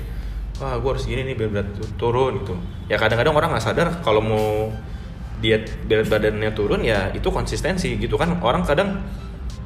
wah 0.56 0.78
gue 0.78 0.90
harus 0.90 1.04
gini 1.04 1.22
nih 1.24 1.34
biar 1.34 1.50
berat 1.50 1.68
tu- 1.74 1.90
turun 1.98 2.38
gitu 2.38 2.54
ya 2.86 2.94
kadang-kadang 2.94 3.34
orang 3.34 3.50
nggak 3.50 3.64
sadar 3.64 3.88
kalau 3.98 4.22
mau 4.22 4.70
diet 5.38 5.66
berat 5.84 6.06
badannya 6.06 6.50
turun 6.52 6.80
ya 6.80 7.10
itu 7.10 7.26
konsistensi 7.28 7.98
gitu 7.98 8.14
kan 8.14 8.38
orang 8.38 8.62
kadang 8.62 9.02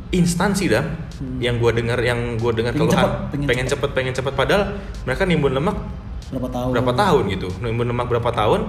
instansi 0.09 0.65
dan 0.67 0.97
yang 1.37 1.59
gue 1.59 1.69
dengar 1.75 2.01
yang 2.01 2.17
gue 2.35 2.53
dengar 2.55 2.73
Hmm. 2.73 2.81
Pengen 2.81 2.89
keluhan 2.89 3.05
cepet, 3.05 3.29
pengen 3.29 3.47
pengen 3.47 3.67
cepet 3.67 3.91
pengen 3.93 4.15
cepet 4.15 4.33
padahal 4.33 4.63
mereka 5.05 5.23
nimbun 5.23 5.53
lemak 5.53 5.77
Berapa 6.27 6.49
tahun? 6.49 6.71
berapa 6.73 6.93
tahun 6.95 7.23
gitu 7.31 7.49
nimbun 7.61 7.87
lemak 7.87 8.07
berapa 8.09 8.31
tahun 8.31 8.61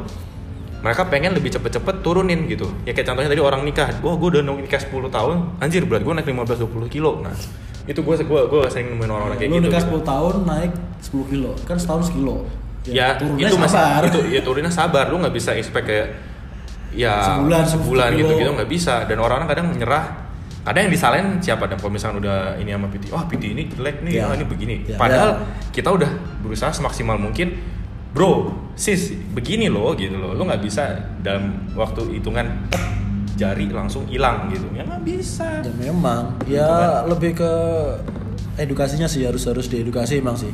mereka 0.88 1.04
pengen 1.12 1.36
lebih 1.36 1.52
cepet-cepet 1.52 2.00
turunin 2.00 2.47
gitu. 2.47 2.71
Ya 2.88 2.95
kayak 2.95 3.12
contohnya 3.12 3.28
tadi 3.28 3.43
orang 3.43 3.67
nikah. 3.67 3.91
Wah 4.00 4.15
gue 4.15 4.39
udah 4.39 4.43
nikah 4.47 4.80
10 4.80 5.12
tahun. 5.12 5.36
Anjir 5.60 5.84
berat 5.84 6.08
gue 6.08 6.13
naik 6.15 6.32
15-20 6.32 6.88
kilo. 6.88 7.19
Nah 7.19 7.36
itu 7.84 8.00
gue 8.00 8.15
gue 8.23 8.41
gue 8.47 8.62
sering 8.71 8.95
nemuin 8.95 9.12
orang-orang 9.12 9.36
kayak 9.36 9.52
Lu 9.52 9.56
gitu 9.60 9.67
nikah 9.67 9.84
gitu. 9.84 10.00
10 10.00 10.12
tahun 10.15 10.36
naik 10.47 10.71
10 11.04 11.32
kilo. 11.36 11.52
Kan 11.67 11.76
setahun 11.76 12.08
sekilo. 12.08 12.47
ya 12.88 13.19
turunnya 13.19 13.52
itu 13.52 13.60
masih 13.60 13.76
sabar. 13.84 14.02
itu 14.08 14.19
ya 14.32 14.41
turunnya 14.47 14.71
sabar. 14.71 15.06
Lu 15.12 15.19
nggak 15.19 15.36
bisa 15.36 15.52
expect 15.60 15.86
kayak 15.91 16.08
ya 16.95 17.36
Sebulan, 17.36 17.67
sebulan 17.67 18.10
10 18.15 18.19
gitu 18.23 18.32
gitu 18.39 18.52
nggak 18.56 18.71
bisa. 18.71 19.04
Dan 19.12 19.19
orang-orang 19.19 19.50
kadang 19.52 19.67
menyerah 19.76 20.06
kadang 20.63 20.88
yang 20.88 20.93
disalahin 20.95 21.28
siapa? 21.43 21.67
Dan 21.67 21.76
kalau 21.84 21.91
misalkan 21.91 22.23
udah 22.23 22.56
ini 22.63 22.71
sama 22.71 22.88
PT 22.88 23.04
wah 23.12 23.28
PT 23.28 23.43
ini 23.52 23.63
jelek 23.67 24.08
nih. 24.08 24.23
Ya. 24.23 24.32
ah, 24.32 24.39
ini 24.39 24.45
begini. 24.47 24.76
Ya, 24.88 24.95
padahal 24.95 25.30
ya. 25.36 25.71
kita 25.76 25.89
udah 25.91 26.12
berusaha 26.39 26.71
semaksimal 26.71 27.19
mungkin 27.19 27.77
bro 28.17 28.49
sis 28.73 29.13
begini 29.32 29.69
loh 29.69 29.93
gitu 29.93 30.13
loh. 30.13 30.34
Lu 30.34 30.41
nggak 30.41 30.58
bisa 30.60 30.89
dalam 31.19 31.69
waktu 31.71 32.01
hitungan 32.12 32.65
jari 33.34 33.69
langsung 33.69 34.06
hilang 34.06 34.49
gitu. 34.49 34.65
Ya 34.73 34.82
nggak 34.84 35.03
bisa. 35.03 35.62
Ya 35.62 35.73
memang. 35.80 36.34
Ya 36.43 36.65
Gitu 36.65 36.65
kan. 36.65 37.03
lebih 37.08 37.32
ke 37.36 37.51
edukasinya 38.58 39.06
sih 39.06 39.21
harus 39.21 39.45
harus 39.45 39.67
diedukasi 39.67 40.17
emang 40.17 40.34
sih. 40.34 40.49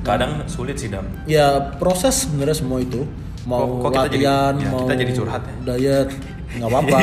Kadang 0.00 0.46
sulit 0.46 0.78
sih 0.78 0.86
dam. 0.86 1.02
Ya 1.26 1.74
proses 1.74 2.24
sebenarnya 2.24 2.54
semua 2.56 2.78
itu. 2.78 3.02
Mau 3.42 3.58
Kok- 3.58 3.74
kok 3.80 3.90
kita 3.90 4.00
jadi- 4.06 4.22
latihan 4.22 4.52
ya, 4.56 4.68
mau 4.68 4.80
kita 4.84 4.94
jadi 4.96 5.12
curhat 5.12 5.42
ya? 5.42 5.54
diet 5.66 6.08
nggak 6.54 6.68
apa-apa. 6.70 6.98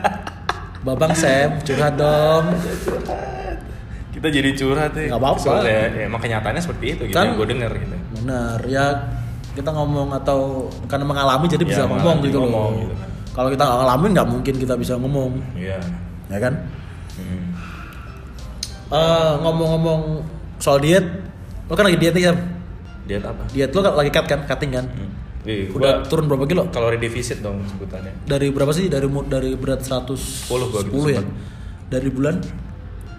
Babang 0.80 1.12
Sam 1.12 1.60
curhat 1.60 1.94
dong 1.94 2.44
kita 4.10 4.26
jadi 4.28 4.50
curhat 4.52 4.92
ya. 4.92 5.06
Nggak 5.08 5.20
apa-apa. 5.20 5.38
Soalnya, 5.38 5.80
ya, 5.88 6.04
emang 6.04 6.18
kenyataannya 6.18 6.62
seperti 6.62 6.84
itu 6.92 7.02
gitu 7.06 7.14
Kan- 7.14 7.30
yang 7.30 7.38
gue 7.38 7.48
denger 7.48 7.72
gitu. 7.76 7.96
Benar 8.20 8.58
ya 8.66 8.84
kita 9.50 9.70
ngomong 9.70 10.08
atau 10.14 10.38
karena 10.86 11.04
mengalami 11.04 11.46
jadi 11.46 11.64
Ya, 11.64 11.70
bisa 11.70 11.82
ngomong 11.84 11.98
mengalami, 12.18 12.26
gitu 12.26 12.38
loh. 12.38 12.46
ngomong 12.46 12.72
gitu 12.80 12.94
kan. 12.94 13.08
kalau 13.30 13.48
kita 13.48 13.62
nggak 13.62 13.78
ngalamin 13.78 14.10
nggak 14.12 14.28
mungkin 14.28 14.54
kita 14.56 14.74
bisa 14.74 14.92
ngomong. 14.96 15.32
Iya. 15.54 15.78
Ya 16.28 16.38
kan? 16.38 16.54
Hmm. 17.16 17.42
Eh, 18.90 19.32
ngomong-ngomong 19.40 20.00
soal 20.58 20.78
diet 20.78 21.06
lo 21.66 21.74
kan 21.74 21.86
lagi 21.86 21.98
diet 21.98 22.10
nih 22.12 22.24
Sam? 22.26 22.38
Diet 23.06 23.22
apa? 23.22 23.42
Diet 23.48 23.70
lo 23.70 23.80
kan 23.80 23.92
lagi 23.94 24.10
cut 24.10 24.26
kan 24.26 24.40
cutting 24.44 24.72
kan? 24.74 24.86
Hmm. 24.90 25.10
Ih, 25.40 25.72
udah 25.72 26.04
gua 26.04 26.08
turun 26.10 26.28
berapa 26.28 26.44
kilo? 26.44 26.68
Kalori 26.68 26.98
defisit 26.98 27.40
dong 27.40 27.64
sebutannya. 27.64 28.12
Dari 28.26 28.50
berapa 28.50 28.70
sih? 28.70 28.90
Dari 28.90 29.06
dari 29.24 29.54
berat 29.54 29.80
110 29.80 30.18
10 30.20 30.68
gua 30.68 30.80
gitu 30.82 31.08
ya? 31.08 31.22
sempat. 31.22 31.26
dari 31.88 32.06
bulan 32.06 32.38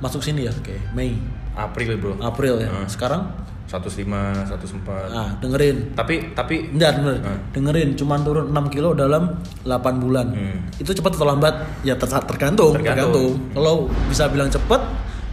masuk 0.02 0.20
sini 0.20 0.44
ya 0.44 0.52
oke 0.52 0.76
Mei 0.92 1.16
April 1.54 1.96
bro 1.96 2.14
April 2.20 2.58
ya 2.58 2.68
Hmm. 2.68 2.88
sekarang 2.88 3.22
105 3.68 4.04
104 4.52 5.16
ah 5.16 5.32
dengerin 5.40 5.96
tapi 5.96 6.34
tapi 6.34 6.68
Enggak, 6.68 6.92
bener. 6.98 7.16
Hmm. 7.22 7.40
Dengerin, 7.52 7.90
cuman 7.96 8.20
turun 8.20 8.46
6 8.50 8.68
kilo 8.68 8.92
dalam 8.92 9.40
8 9.64 9.96
bulan. 9.98 10.28
Hmm. 10.28 10.60
Itu 10.76 10.92
cepat 10.92 11.16
atau 11.16 11.24
lambat? 11.26 11.56
Ya 11.80 11.96
ter- 11.96 12.10
tergantung, 12.26 12.76
Tergantung. 12.76 13.16
tergantung. 13.16 13.32
Kalau 13.54 13.74
bisa 14.10 14.28
bilang 14.28 14.50
cepat, 14.50 14.82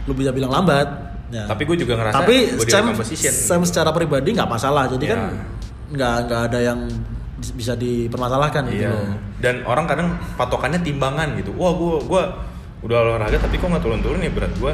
lu 0.05 0.13
bisa 0.13 0.31
bilang 0.31 0.51
lambat. 0.51 0.87
Ya. 1.29 1.45
tapi 1.45 1.61
gue 1.61 1.77
juga 1.77 1.93
ngerasa 1.93 2.15
Tapi 2.15 2.35
Sam, 2.65 2.85
Sam 3.29 3.61
secara 3.61 3.91
pribadi 3.91 4.33
nggak 4.33 4.49
masalah. 4.49 4.87
Jadi 4.87 5.05
Ya. 5.05 5.13
kan 5.13 5.21
nggak 5.89 6.15
nggak 6.25 6.41
ada 6.47 6.59
yang 6.63 6.79
bis- 7.35 7.53
bisa 7.53 7.73
dipermasalahkan 7.75 8.65
gitu 8.67 8.81
Iya. 8.81 8.89
loh. 8.89 9.13
Dan 9.37 9.61
orang 9.63 9.85
kadang 9.85 10.07
patokannya 10.33 10.79
timbangan 10.79 11.35
gitu. 11.35 11.51
Wah, 11.53 11.69
gua 11.71 12.01
gua 12.01 12.21
udah 12.79 12.97
olahraga 13.03 13.37
tapi 13.37 13.59
kok 13.59 13.67
nggak 13.67 13.83
turun-turun 13.83 14.23
ya 14.23 14.31
berat 14.31 14.53
gua. 14.57 14.73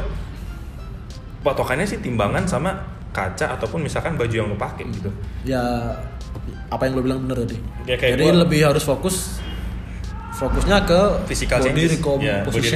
Patokannya 1.42 1.86
sih 1.86 2.02
timbangan 2.02 2.46
sama 2.46 2.74
kaca 3.14 3.54
ataupun 3.56 3.86
misalkan 3.86 4.18
baju 4.18 4.34
yang 4.34 4.46
lo 4.50 4.58
pakai 4.58 4.84
gitu. 4.90 5.10
Ya 5.46 5.62
apa 6.66 6.82
yang 6.86 6.98
lu 6.98 7.02
bilang 7.06 7.22
bener 7.22 7.46
tadi. 7.46 7.56
Ya, 7.86 7.94
kayak 7.96 8.18
Jadi 8.18 8.24
gua- 8.26 8.40
lebih 8.44 8.60
harus 8.66 8.82
fokus 8.82 9.38
fokusnya 10.36 10.84
ke 10.84 11.00
Physical 11.24 11.58
body 11.64 11.70
changes. 11.72 11.90
Ya, 12.20 12.36
body, 12.44 12.68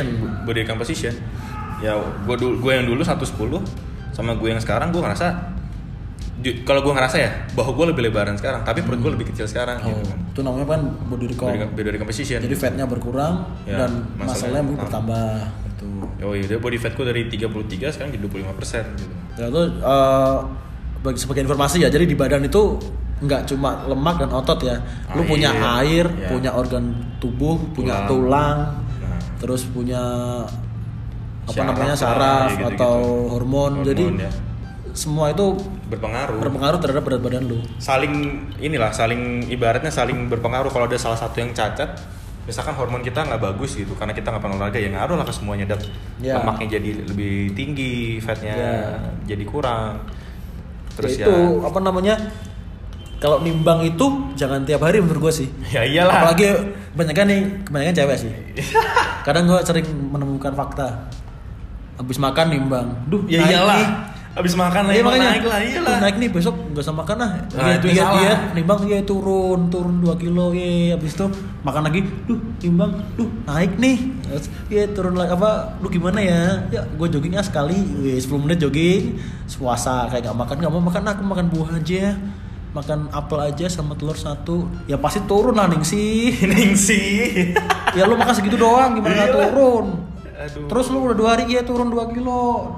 body 0.48 0.60
composition. 0.64 1.14
Ya, 1.82 1.92
gua 2.24 2.36
dulu 2.38 2.54
gua 2.58 2.72
yang 2.80 2.86
dulu 2.88 3.02
110 3.04 3.60
sama 4.10 4.34
gue 4.34 4.48
yang 4.50 4.60
sekarang 4.60 4.90
gua 4.90 5.06
ngerasa 5.06 5.26
kalau 6.62 6.80
gua 6.80 6.92
ngerasa 6.94 7.16
ya 7.16 7.30
bahwa 7.52 7.70
gua 7.72 7.86
lebih 7.88 8.02
lebaran 8.02 8.34
sekarang, 8.34 8.60
tapi 8.62 8.80
perut 8.80 8.98
gua 8.98 9.12
lebih 9.12 9.28
kecil 9.28 9.44
sekarang 9.44 9.76
Oh, 9.78 9.88
gitu 9.90 10.00
kan. 10.06 10.18
itu 10.26 10.40
namanya 10.40 10.66
kan 10.68 10.80
body 11.06 11.26
recom. 11.28 11.46
Body, 11.70 11.82
body 11.82 11.98
composition. 11.98 12.38
Jadi 12.38 12.54
fatnya 12.54 12.84
berkurang 12.84 13.44
Ya, 13.62 13.76
dan 13.78 13.90
masalahnya 14.14 14.62
mungkin 14.62 14.80
bertambah. 14.82 15.36
bertambah. 15.36 15.68
Gitu. 15.70 15.88
Oh 16.20 16.32
iya, 16.32 16.56
body 16.56 16.76
fatku 16.76 17.02
dari 17.02 17.26
33 17.26 17.48
sekarang 17.90 18.10
jadi 18.12 18.22
25% 18.22 18.84
gitu. 18.96 19.14
Ya 19.34 19.44
itu 19.46 19.62
eh, 19.80 20.36
bagi 21.00 21.18
sebagai 21.18 21.42
informasi 21.42 21.76
ya, 21.80 21.88
jadi 21.88 22.04
di 22.04 22.12
badan 22.12 22.42
itu 22.42 22.76
nggak 23.20 23.44
cuma 23.46 23.84
lemak 23.84 24.16
dan 24.18 24.30
otot 24.30 24.60
ya. 24.60 24.76
Lu 25.12 25.20
Air, 25.20 25.28
punya 25.28 25.50
air, 25.76 26.06
ya. 26.08 26.28
punya 26.28 26.50
organ 26.52 26.84
tubuh, 27.16 27.56
punya 27.70 28.04
Tulang. 28.04 28.08
tulang, 28.08 28.58
Nah. 28.98 29.20
terus 29.36 29.64
punya 29.66 30.00
apa 31.40 31.52
Syaraf 31.52 31.68
namanya 31.72 31.94
saraf 31.94 32.48
ya 32.50 32.56
gitu-gitu. 32.62 32.76
atau 32.76 32.96
hormon. 33.28 33.72
Hormon, 33.74 33.84
Jadi 33.84 34.04
ya. 34.16 34.30
Semua 34.92 35.30
itu 35.30 35.54
berpengaruh. 35.86 36.38
berpengaruh 36.38 36.78
terhadap 36.78 37.02
berat 37.02 37.20
badan 37.20 37.44
lu. 37.44 37.58
saling 37.76 38.12
inilah 38.56 38.90
saling 38.90 39.46
ibaratnya 39.46 39.88
saling 39.88 40.26
berpengaruh 40.26 40.68
kalau 40.68 40.84
ada 40.84 40.94
salah 40.94 41.14
satu 41.14 41.38
yang 41.38 41.50
cacat 41.50 41.94
misalkan 42.40 42.72
hormon 42.72 43.00
kita 43.00 43.22
nggak 43.22 43.38
bagus 43.38 43.74
gitu 43.74 43.94
karena 43.94 44.10
kita 44.10 44.28
nggak 44.28 44.42
pernah 44.42 44.56
olahraga 44.56 44.76
ya 44.76 44.90
ngaruh 44.90 45.14
lah 45.14 45.22
ke 45.22 45.30
semuanya 45.30 45.66
dan 45.66 45.80
Ya. 46.18 46.36
lemaknya 46.36 46.76
jadi 46.76 46.90
lebih 47.06 47.34
tinggi 47.52 47.94
fatnya 48.18 48.52
Ya. 48.52 48.74
jadi 49.26 49.44
kurang 49.44 50.02
terus 50.90 51.14
Ya 51.14 51.24
itu 51.24 51.62
apa 51.62 51.78
namanya? 51.78 52.18
Kalau 53.16 53.36
nimbang 53.38 53.84
itu 53.84 54.04
jangan 54.32 54.64
tiap 54.64 54.80
hari 54.80 54.96
menurut 54.98 55.28
gua 55.28 55.32
sih. 55.32 55.44
ya, 55.68 55.84
ya 55.84 56.02
iyalah 56.02 56.24
Apalagi 56.24 56.48
kebanyakan 56.90 57.24
nih, 57.28 57.40
kebanyakan 57.62 57.94
cewek 57.94 58.16
sih. 58.18 58.32
Kadang 59.28 59.44
gua 59.44 59.60
sering 59.60 59.84
menemukan 60.08 60.50
fakta. 60.50 61.04
Habis 61.96 62.16
makan 62.16 62.46
nimbang. 62.48 62.88
Duh, 63.06 63.20
ya 63.28 63.44
iyalah 63.44 63.76
nih. 63.76 63.88
Abis 64.32 64.54
makan 64.54 64.82
Iya 64.86 65.00
emang 65.00 65.12
makanya. 65.12 65.30
naik 65.32 65.44
lah 65.44 65.58
iyalah. 65.60 65.98
naik 66.00 66.16
nih 66.16 66.28
besok 66.28 66.54
nggak 66.70 66.80
usah 66.80 66.94
makan 66.94 67.16
lah. 67.16 67.30
Nah, 67.50 67.60
Iya 67.60 67.74
itu 67.74 67.86
salah. 67.92 68.14
diet 68.14 68.40
nimbang 68.54 68.80
iya 68.84 68.98
turun 69.02 69.60
turun 69.66 69.94
2 69.98 70.14
kilo 70.16 70.46
iya 70.50 70.94
habis 70.94 71.12
itu 71.12 71.26
makan 71.60 71.82
lagi. 71.82 72.00
Duh 72.24 72.38
nimbang 72.60 72.90
duh 73.14 73.26
naik 73.44 73.72
nih. 73.76 73.96
Iya 74.68 74.84
turun 74.88 75.14
lagi. 75.14 75.30
Apa 75.32 75.50
lu 75.76 75.88
gimana 75.88 76.18
ya? 76.18 76.62
Ya 76.68 76.86
gue 76.86 77.06
jogging 77.08 77.32
ya 77.32 77.42
sekali. 77.42 77.74
Wih, 77.74 78.16
10 78.16 78.30
menit 78.40 78.58
jogging. 78.58 79.18
Puasa 79.50 80.06
kayak 80.06 80.24
gak 80.24 80.36
makan 80.36 80.56
gak 80.58 80.70
mau 80.70 80.80
makan 80.80 81.02
aku 81.04 81.22
makan 81.24 81.46
buah 81.48 81.70
aja. 81.74 82.14
Makan 82.70 83.10
apel 83.10 83.38
aja 83.44 83.66
sama 83.66 83.92
telur 83.92 84.14
satu. 84.14 84.70
Ya 84.86 84.94
pasti 84.94 85.18
turun 85.22 85.52
lah 85.52 85.66
ningsi 85.66 86.30
ningsi 86.50 87.02
ya 87.90 88.06
lu 88.06 88.14
makan 88.14 88.30
segitu 88.30 88.54
doang 88.54 88.94
gimana 88.94 89.10
nggak 89.16 89.26
Iya. 89.26 89.34
turun? 89.34 89.86
Aduh. 90.38 90.64
terus 90.64 90.86
lu 90.88 91.02
udah 91.02 91.12
dua 91.12 91.28
hari 91.34 91.50
ya 91.50 91.60
turun 91.60 91.90
2 91.90 92.14
kilo 92.14 92.72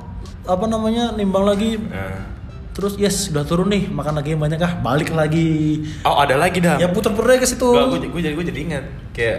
apa 0.45 0.65
namanya 0.65 1.13
nimbang 1.13 1.45
lagi 1.45 1.79
nah. 1.79 2.31
Terus 2.73 2.97
yes 2.97 3.29
sudah 3.29 3.45
turun 3.45 3.69
nih 3.69 3.85
makan 3.87 4.17
lagi 4.17 4.33
yang 4.33 4.41
banyak 4.41 4.57
ah 4.57 4.73
balik 4.75 5.13
lagi 5.13 5.85
oh 6.03 6.17
ada 6.17 6.35
lagi 6.35 6.57
dah 6.57 6.77
ya 6.77 6.89
puter-puter 6.89 7.37
ke 7.37 7.45
situ. 7.45 7.69
gue 7.69 7.85
gue 8.03 8.21
jadi 8.23 8.33
gue 8.33 8.47
jadi 8.49 8.61
ingat 8.63 8.85
kayak 9.13 9.39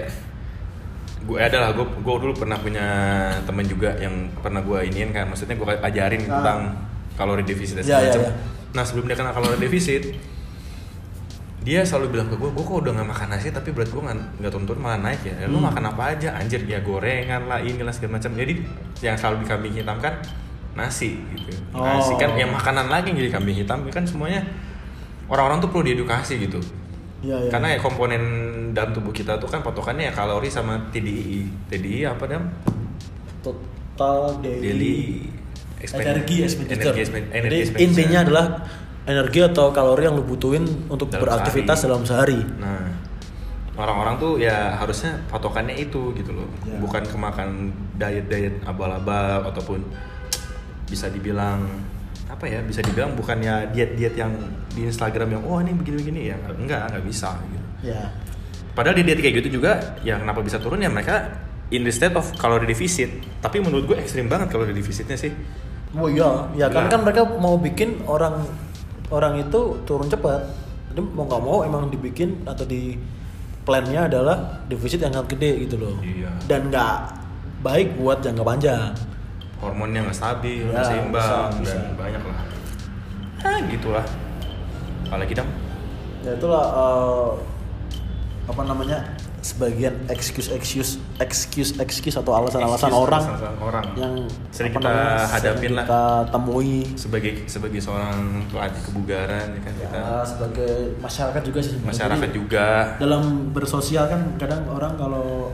gue 1.24 1.38
ada 1.40 1.58
lah 1.58 1.70
gue 1.72 1.82
gue 1.82 2.16
dulu 2.20 2.34
pernah 2.36 2.56
punya 2.56 2.86
temen 3.42 3.66
juga 3.66 3.98
yang 3.98 4.14
pernah 4.38 4.62
gue 4.62 4.86
iniin 4.86 5.10
kan 5.10 5.26
maksudnya 5.26 5.56
gue 5.56 5.66
ajarin 5.66 6.22
Ah. 6.22 6.30
tentang 6.30 6.60
kalori 7.14 7.42
defisit 7.42 7.80
dan 7.80 7.84
Ya, 7.84 7.90
segala 7.90 8.02
ya, 8.02 8.08
macam. 8.08 8.22
ya. 8.22 8.32
nah 8.72 8.84
sebelum 8.86 9.06
dia 9.08 9.18
kenal 9.18 9.34
kalori 9.34 9.58
defisit 9.58 10.04
dia 11.64 11.80
selalu 11.82 12.08
bilang 12.12 12.28
ke 12.28 12.36
gue, 12.36 12.50
gue 12.50 12.60
kok 12.62 12.76
udah 12.76 12.92
gak 12.94 13.08
makan 13.08 13.28
nasi 13.30 13.48
tapi 13.48 13.72
berat 13.72 13.88
gue 13.88 13.98
nggak 13.98 14.18
nggak 14.36 14.52
turun-turun 14.52 14.82
malah 14.84 15.00
naik 15.00 15.24
ya. 15.24 15.32
Ya, 15.34 15.48
Lu 15.48 15.58
Hmm. 15.58 15.72
makan 15.72 15.84
apa 15.88 16.12
aja? 16.12 16.36
Anjir 16.36 16.60
ya 16.62 16.84
gorengan 16.84 17.48
lah, 17.48 17.64
inilah 17.64 17.90
segala 17.90 18.20
macam. 18.20 18.36
Jadi 18.36 18.54
yang 19.00 19.16
selalu 19.16 19.42
dikambing 19.42 19.74
hitamkan 19.74 20.14
nasi 20.74 21.18
gitu. 21.32 21.54
Nasi 21.72 22.14
Oh. 22.14 22.18
kan 22.18 22.34
yang 22.34 22.50
makanan 22.50 22.88
lagi 22.88 23.12
jadi 23.12 23.30
kambing 23.30 23.56
hitam 23.56 23.86
kan 23.88 24.04
semuanya 24.04 24.42
orang-orang 25.26 25.60
tuh 25.60 25.70
perlu 25.70 25.86
diedukasi 25.86 26.42
gitu. 26.42 26.60
Iya, 27.22 27.38
iya. 27.40 27.50
Karena 27.50 27.68
ya 27.72 27.80
komponen 27.80 28.24
dalam 28.74 28.92
tubuh 28.92 29.10
kita 29.10 29.38
tuh 29.38 29.48
kan 29.48 29.62
patokannya 29.62 30.10
ya 30.10 30.14
kalori 30.14 30.50
sama 30.50 30.90
TDI. 30.90 31.70
TDI 31.70 32.06
apa 32.06 32.26
dam? 32.26 32.44
total 33.44 34.40
daily, 34.40 34.62
Daily 34.64 34.98
energi 35.84 36.36
expenditure. 36.42 36.96
Energi, 37.30 37.60
Jadi 37.70 37.84
intinya 37.84 38.20
adalah 38.24 38.46
energi 39.04 39.40
atau 39.44 39.70
kalori 39.70 40.08
yang 40.08 40.16
lu 40.16 40.24
butuhin 40.24 40.64
untuk 40.88 41.12
Dalam 41.12 41.28
beraktivitas 41.28 41.78
sehari. 41.78 41.92
dalam 41.92 42.04
sehari. 42.08 42.40
Nah, 42.58 42.88
orang-orang 43.76 44.16
tuh 44.16 44.40
ya 44.40 44.74
harusnya 44.74 45.20
patokannya 45.28 45.76
itu 45.76 46.16
gitu 46.16 46.32
loh, 46.32 46.48
Ya. 46.64 46.80
bukan 46.80 47.04
kemakan 47.04 47.50
diet-diet 47.94 48.64
abal-abal 48.64 49.44
ataupun 49.44 49.84
bisa 50.94 51.10
dibilang 51.10 51.66
apa 52.30 52.46
ya, 52.46 52.62
bisa 52.62 52.86
dibilang 52.86 53.18
bukannya 53.18 53.74
diet-diet 53.74 54.14
yang 54.14 54.34
di 54.74 54.86
Instagram 54.86 55.38
yang 55.38 55.42
oh 55.50 55.58
ini 55.58 55.74
begini-begini 55.74 56.22
ya 56.30 56.38
enggak 56.54 56.94
enggak 56.94 57.04
bisa 57.06 57.34
gitu. 57.50 57.90
Ya. 57.90 58.14
Padahal 58.74 58.98
di 58.98 59.04
diet 59.06 59.22
kayak 59.22 59.42
gitu 59.42 59.62
juga, 59.62 59.98
ya 60.06 60.18
kenapa 60.22 60.42
bisa 60.46 60.58
turun 60.62 60.82
ya 60.82 60.90
mereka 60.90 61.30
in 61.70 61.86
the 61.86 61.94
state 61.94 62.14
of 62.14 62.26
calorie 62.38 62.70
deficit. 62.70 63.10
Tapi 63.42 63.62
menurut 63.62 63.90
gue 63.90 63.98
ekstrim 63.98 64.30
banget 64.30 64.54
calorie 64.54 64.74
defisitnya 64.74 65.18
sih. 65.18 65.34
Oh 65.94 66.10
iya, 66.10 66.50
ya 66.58 66.68
kan 66.74 66.90
Gila. 66.90 66.94
kan 66.94 67.00
mereka 67.06 67.22
mau 67.38 67.58
bikin 67.62 68.02
orang 68.10 68.42
orang 69.14 69.42
itu 69.42 69.78
turun 69.86 70.10
cepat. 70.10 70.42
Jadi 70.90 71.02
mau 71.14 71.30
nggak 71.30 71.42
mau 71.42 71.62
emang 71.62 71.90
dibikin 71.90 72.46
atau 72.50 72.66
di 72.66 72.98
plannya 73.62 74.10
adalah 74.10 74.66
defisit 74.66 75.06
yang 75.06 75.14
sangat 75.14 75.38
gede 75.38 75.70
gitu 75.70 75.78
loh. 75.78 76.02
Iya. 76.02 76.34
Dan 76.50 76.74
nggak 76.74 76.98
baik 77.62 77.94
buat 78.02 78.26
jangka 78.26 78.42
panjang. 78.42 79.13
Hormonnya 79.64 80.00
nggak 80.04 80.18
stabil, 80.18 80.62
Ya, 80.62 80.70
nggak 80.70 80.86
seimbang 80.86 81.24
bisa, 81.24 81.36
dan 81.40 81.52
bisa. 81.58 81.78
banyak 81.96 82.22
lah. 82.22 82.38
Ah 83.42 83.60
gitulah. 83.66 84.06
Apalagi 85.06 85.34
dam? 85.34 85.48
ya 86.22 86.32
itulah 86.34 86.64
eh, 86.64 87.30
apa 88.44 88.62
namanya 88.64 89.04
sebagian 89.40 89.92
excuse 90.08 90.48
excuse 90.48 90.96
excuse 91.18 91.76
excuse 91.76 92.16
atau 92.16 92.32
alasan-alasan 92.32 92.88
orang 92.90 93.20
alasan-alasan 93.20 93.56
orang. 93.60 93.86
yang 93.94 94.14
Sering 94.50 94.72
kita 94.72 94.88
namanya, 94.88 95.28
hadapin 95.28 95.60
sering 95.60 95.74
lah. 95.76 95.84
kita 95.84 96.04
temui 96.32 96.76
sebagai 96.96 97.32
sebagai 97.46 97.80
seorang 97.80 98.16
pelatih 98.48 98.82
kebugaran 98.82 99.48
ya 99.50 99.62
kan 99.62 99.74
kita 99.76 99.98
ya, 99.98 100.24
sebagai 100.24 100.72
masyarakat 100.98 101.42
juga 101.44 101.60
sih 101.60 101.76
masyarakat 101.78 102.24
Jadi, 102.26 102.38
juga 102.40 102.68
dalam 102.98 103.24
bersosial 103.52 104.08
kan 104.08 104.22
kadang 104.38 104.64
orang 104.70 104.96
kalau 104.96 105.52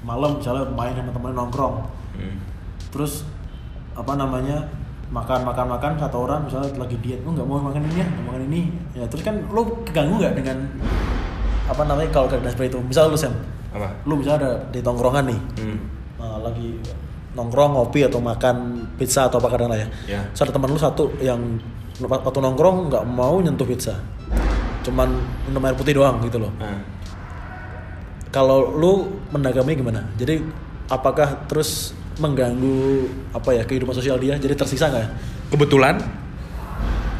malam 0.00 0.38
misalnya 0.38 0.66
main 0.68 0.94
sama 0.94 1.10
temen 1.10 1.32
nongkrong 1.32 1.76
Hmm. 2.12 2.36
Terus 2.92 3.24
apa 3.96 4.12
namanya 4.14 4.68
makan 5.12 5.44
makan 5.44 5.66
makan 5.76 5.92
satu 6.00 6.24
orang 6.24 6.48
misalnya 6.48 6.72
lagi 6.80 6.96
diet 7.04 7.20
lu 7.20 7.36
nggak 7.36 7.44
mau 7.44 7.60
makan 7.60 7.84
ini 7.88 7.96
ya 8.00 8.06
nggak 8.08 8.26
makan 8.28 8.42
ini. 8.48 8.60
Ya 8.96 9.04
terus 9.08 9.22
kan 9.24 9.36
lu 9.48 9.62
keganggu 9.84 10.20
nggak 10.20 10.34
dengan 10.36 10.56
apa 11.68 11.82
namanya 11.88 12.08
kalau 12.12 12.26
keadaan 12.28 12.52
seperti 12.52 12.76
itu? 12.76 12.80
Misal 12.84 13.12
lu 13.12 13.16
Sam. 13.16 13.34
Apa? 13.72 13.88
Lu 14.04 14.20
misalnya 14.20 14.38
ada 14.40 14.52
di 14.68 14.80
tongkrongan 14.84 15.24
nih. 15.28 15.40
Hmm. 15.60 15.78
uh, 16.20 16.38
lagi 16.44 16.76
nongkrong 17.32 17.72
ngopi 17.76 18.04
atau 18.04 18.20
makan 18.20 18.88
pizza 19.00 19.28
atau 19.28 19.40
apa 19.40 19.48
kadang 19.56 19.72
lah 19.72 19.80
ya. 19.80 19.88
Ya. 20.04 20.20
Terus 20.32 20.48
ada 20.48 20.52
teman 20.52 20.68
lu 20.68 20.80
satu 20.80 21.04
yang 21.20 21.40
waktu 22.00 22.40
nongkrong 22.40 22.92
nggak 22.92 23.04
mau 23.08 23.40
nyentuh 23.40 23.64
pizza. 23.64 23.96
Cuman 24.84 25.08
minum 25.48 25.64
air 25.64 25.76
putih 25.76 25.96
doang 25.96 26.20
gitu 26.24 26.42
loh. 26.42 26.52
Nah, 26.58 26.80
kalau 28.32 28.72
lu 28.76 29.20
mendagamnya 29.28 29.76
gimana? 29.76 30.00
Jadi 30.16 30.40
apakah 30.88 31.48
terus 31.48 31.96
mengganggu 32.22 32.78
apa 33.30 33.50
ya 33.52 33.62
kehidupan 33.62 33.90
sosial 33.92 34.16
dia 34.16 34.38
jadi 34.38 34.54
tersisa 34.54 34.86
nggak 34.86 35.02
ya? 35.02 35.08
Kebetulan 35.50 35.98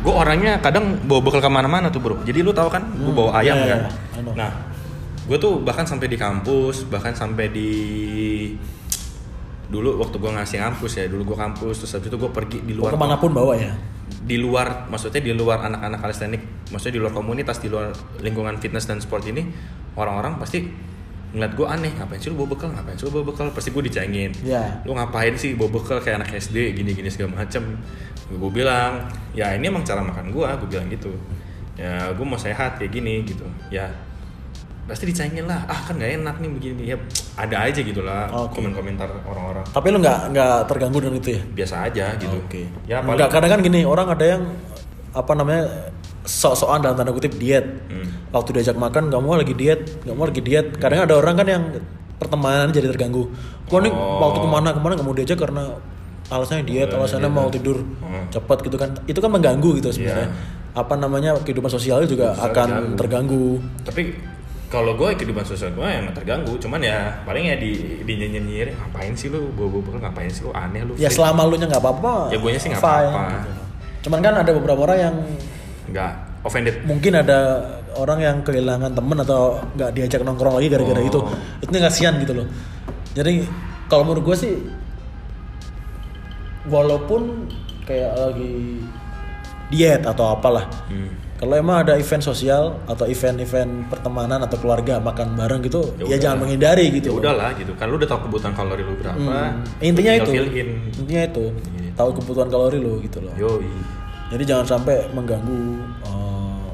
gue 0.02 0.10
orangnya 0.10 0.58
kadang 0.58 0.98
bawa 1.02 1.20
bekal 1.20 1.38
ke 1.38 1.50
mana-mana 1.50 1.86
tuh 1.86 1.98
bro. 1.98 2.16
Jadi 2.22 2.40
lu 2.40 2.50
tahu 2.50 2.66
kan 2.66 2.86
gue 2.86 3.02
Hmm, 3.04 3.14
bawa 3.14 3.38
ayam 3.38 3.54
iya, 3.56 3.66
kan? 3.66 3.80
iya, 3.80 3.90
I 4.14 4.20
know. 4.22 4.34
nah 4.34 4.50
gue 5.22 5.38
tuh 5.38 5.58
bahkan 5.58 5.86
sampai 5.86 6.06
di 6.06 6.18
kampus 6.18 6.86
bahkan 6.86 7.14
sampai 7.14 7.46
di 7.46 7.70
dulu 9.66 9.96
waktu 9.98 10.16
gue 10.18 10.30
ngasih 10.30 10.58
kampus 10.60 10.92
ya 10.98 11.04
dulu 11.08 11.32
gue 11.32 11.38
kampus 11.38 11.80
terus 11.80 11.92
habis 11.94 12.08
itu 12.08 12.16
gue 12.16 12.30
pergi 12.30 12.58
di 12.60 12.74
luar 12.74 12.92
ke 12.92 12.98
mana 12.98 13.16
pun 13.16 13.32
bawa 13.32 13.54
ya? 13.56 13.72
Di 14.12 14.36
luar 14.36 14.86
maksudnya 14.86 15.18
di 15.18 15.32
luar 15.32 15.64
anak-anak 15.64 15.98
kalistenik 15.98 16.42
maksudnya 16.68 16.94
di 16.98 17.00
luar 17.00 17.12
komunitas 17.12 17.56
di 17.58 17.70
luar 17.70 17.90
lingkungan 18.20 18.58
fitness 18.58 18.84
dan 18.84 19.00
sport 19.00 19.24
ini 19.24 19.46
orang-orang 19.94 20.36
pasti 20.36 20.66
ngeliat 21.32 21.52
gue 21.56 21.66
aneh 21.66 21.92
ngapain 21.96 22.20
sih 22.20 22.28
lu 22.28 22.36
bawa 22.44 22.54
bekal? 22.56 22.68
Ngapain 22.76 22.96
sih 22.96 23.04
lu 23.08 23.12
bawa 23.16 23.24
bekal? 23.32 23.46
Pasti 23.56 23.68
gue 23.72 23.82
dicengin. 23.88 24.32
Ya 24.44 24.80
lu 24.84 24.92
ngapain 24.92 25.32
sih 25.36 25.56
bawa 25.56 25.70
bekal 25.72 25.98
kayak 26.04 26.20
anak 26.24 26.30
SD 26.36 26.76
gini-gini 26.76 27.08
segala 27.08 27.40
macem? 27.44 27.80
Gue 28.28 28.50
bilang 28.52 29.08
ya 29.32 29.52
ini 29.56 29.68
emang 29.68 29.84
cara 29.84 30.04
makan 30.04 30.28
gue 30.32 30.46
gue 30.46 30.68
bilang 30.68 30.86
gitu. 30.92 31.12
Ya 31.80 32.12
gue 32.12 32.26
mau 32.26 32.36
sehat 32.36 32.76
kayak 32.76 32.92
gini 32.92 33.24
gitu. 33.24 33.48
Ya 33.72 33.88
pasti 34.84 35.08
dicengin 35.08 35.48
lah. 35.48 35.64
Ah 35.70 35.80
kan 35.88 35.96
gak 35.96 36.20
enak 36.20 36.36
nih 36.42 36.50
begini. 36.52 36.82
Ya 36.92 36.96
ada 37.38 37.56
aja 37.64 37.80
gitu 37.80 38.04
lah 38.04 38.28
Oke. 38.28 38.60
komen-komentar 38.60 39.08
orang-orang. 39.24 39.64
Tapi 39.72 39.86
lu 39.88 39.98
nggak 40.04 40.36
nggak 40.36 40.56
terganggu 40.68 40.98
dengan 41.00 41.16
itu 41.16 41.28
ya? 41.32 41.40
Biasa 41.48 41.74
aja 41.88 42.06
gitu. 42.20 42.36
Oke. 42.36 42.68
ya 42.84 43.00
paling 43.00 43.16
Enggak, 43.16 43.30
kadang 43.32 43.50
kan 43.56 43.60
gini, 43.64 43.80
orang 43.88 44.08
ada 44.12 44.24
yang 44.26 44.42
apa 45.12 45.32
namanya 45.36 45.92
sok-sokan 46.22 46.80
dalam 46.80 46.94
tanda 46.94 47.10
kutip 47.10 47.34
diet. 47.34 47.66
Hmm. 47.86 48.06
Waktu 48.30 48.54
diajak 48.54 48.76
makan, 48.76 49.08
nggak 49.08 49.20
mau 49.20 49.34
lagi 49.34 49.52
diet, 49.52 49.80
nggak 50.02 50.14
mau 50.14 50.24
lagi 50.24 50.40
diet. 50.40 50.66
Kadang 50.76 51.02
ada 51.02 51.14
orang 51.14 51.34
kan 51.34 51.46
yang 51.46 51.62
pertemanan 52.16 52.70
jadi 52.70 52.88
terganggu. 52.88 53.26
Gua 53.64 53.78
nih 53.78 53.90
Oh. 53.90 54.22
waktu 54.22 54.38
ke 54.38 54.48
mana 54.48 54.68
ke 54.70 54.78
mana 54.78 54.92
nggak 54.94 55.04
mau 55.04 55.12
diajak 55.12 55.36
karena 55.36 55.74
alasannya 56.28 56.64
diet, 56.64 56.88
Oh, 56.88 56.98
alasannya 56.98 57.26
diet, 57.26 57.34
mau 57.34 57.46
ya. 57.46 57.52
tidur 57.52 57.78
Hmm. 57.82 58.24
cepat 58.28 58.58
gitu 58.62 58.76
kan. 58.76 58.90
Itu 59.04 59.18
kan 59.18 59.30
mengganggu 59.30 59.70
gitu 59.76 59.88
sebenarnya. 59.90 60.28
Iya. 60.28 60.70
Apa 60.74 60.94
namanya 60.94 61.36
kehidupan 61.36 61.68
sosialnya 61.68 62.06
juga 62.06 62.32
Sosial 62.32 62.48
akan 62.48 62.68
terganggu. 62.94 62.96
terganggu. 62.96 63.46
tapi 63.84 64.02
kalau 64.66 64.96
gue 64.96 65.12
kehidupan 65.12 65.44
sosial 65.44 65.68
gue 65.70 65.84
emang 65.84 66.16
terganggu 66.16 66.56
cuman 66.56 66.80
ya 66.80 67.12
paling 67.22 67.44
ya 67.44 67.60
di 67.60 67.76
di 68.00 68.12
nyinyir 68.16 68.40
nyinyir 68.40 68.68
ngapain 68.72 69.12
sih 69.12 69.28
lu 69.28 69.52
bawa 69.52 69.68
bekal 69.76 70.00
ngapain 70.00 70.32
sih 70.32 70.40
lu 70.40 70.52
aneh 70.56 70.80
lu 70.80 70.96
Ya 70.96 71.06
freak." 71.06 71.20
selama 71.20 71.44
lu 71.44 71.60
nya 71.60 71.68
nggak 71.68 71.76
apa-apa. 71.78 72.32
Ya, 72.32 72.40
guanya 72.40 72.56
sih 72.56 72.72
nggak 72.72 72.80
apa-apa. 72.80 73.20
gitu. 73.36 73.50
Cuman 74.02 74.18
kan 74.20 74.32
ada 74.34 74.48
beberapa 74.50 74.80
orang 74.82 74.98
yang 75.02 75.14
nggak 75.84 76.12
offended 76.42 76.74
mungkin 76.82 77.12
ada 77.14 77.38
orang 77.92 78.18
yang 78.18 78.36
kehilangan 78.40 78.90
temen 78.90 79.18
atau 79.18 79.58
nggak 79.72 79.90
diajak 79.92 80.20
nongkrong 80.20 80.56
lagi 80.56 80.68
gara-gara 80.68 80.98
Oh. 80.98 81.06
itu 81.06 81.20
itu 81.60 81.74
kasihan 81.74 82.14
gitu 82.16 82.32
loh 82.34 82.46
jadi 83.12 83.44
kalau 83.86 84.04
menurut 84.04 84.24
gue 84.24 84.36
sih 84.38 84.54
walaupun 86.64 87.50
kayak 87.82 88.14
lagi 88.14 88.78
diet 89.68 90.02
atau 90.02 90.32
apalah 90.32 90.68
Hmm. 90.86 91.10
kalau 91.36 91.54
emang 91.54 91.82
ada 91.82 91.96
event 91.96 92.22
sosial 92.22 92.78
atau 92.86 93.02
event-event 93.04 93.90
pertemanan 93.90 94.40
atau 94.40 94.54
keluarga 94.56 94.96
makan 94.98 95.34
bareng 95.34 95.60
gitu 95.62 95.82
Ya 95.98 96.14
ya, 96.14 96.16
jangan 96.22 96.46
menghindari 96.46 96.86
ya 96.86 96.94
gitu 96.94 97.08
loh. 97.10 97.18
udahlah 97.18 97.50
gitu 97.56 97.72
kan 97.74 97.88
lu 97.88 97.96
udah 97.96 98.06
tahu 98.06 98.20
kebutuhan 98.24 98.52
kalori 98.52 98.80
lu 98.80 98.94
berapa 98.94 99.18
Hmm. 99.18 99.64
intinya 99.80 100.12
itu 100.14 100.30
fill 100.30 100.48
in. 100.50 100.68
intinya 100.94 101.22
itu 101.26 101.44
tahu 101.92 102.08
kebutuhan 102.14 102.48
kalori 102.48 102.78
lo 102.78 103.00
gitu 103.00 103.18
loh 103.20 103.34
yoi 103.34 103.66
jadi 104.32 104.44
jangan 104.48 104.66
sampai 104.66 104.96
mengganggu 105.12 105.62
eh, 106.08 106.70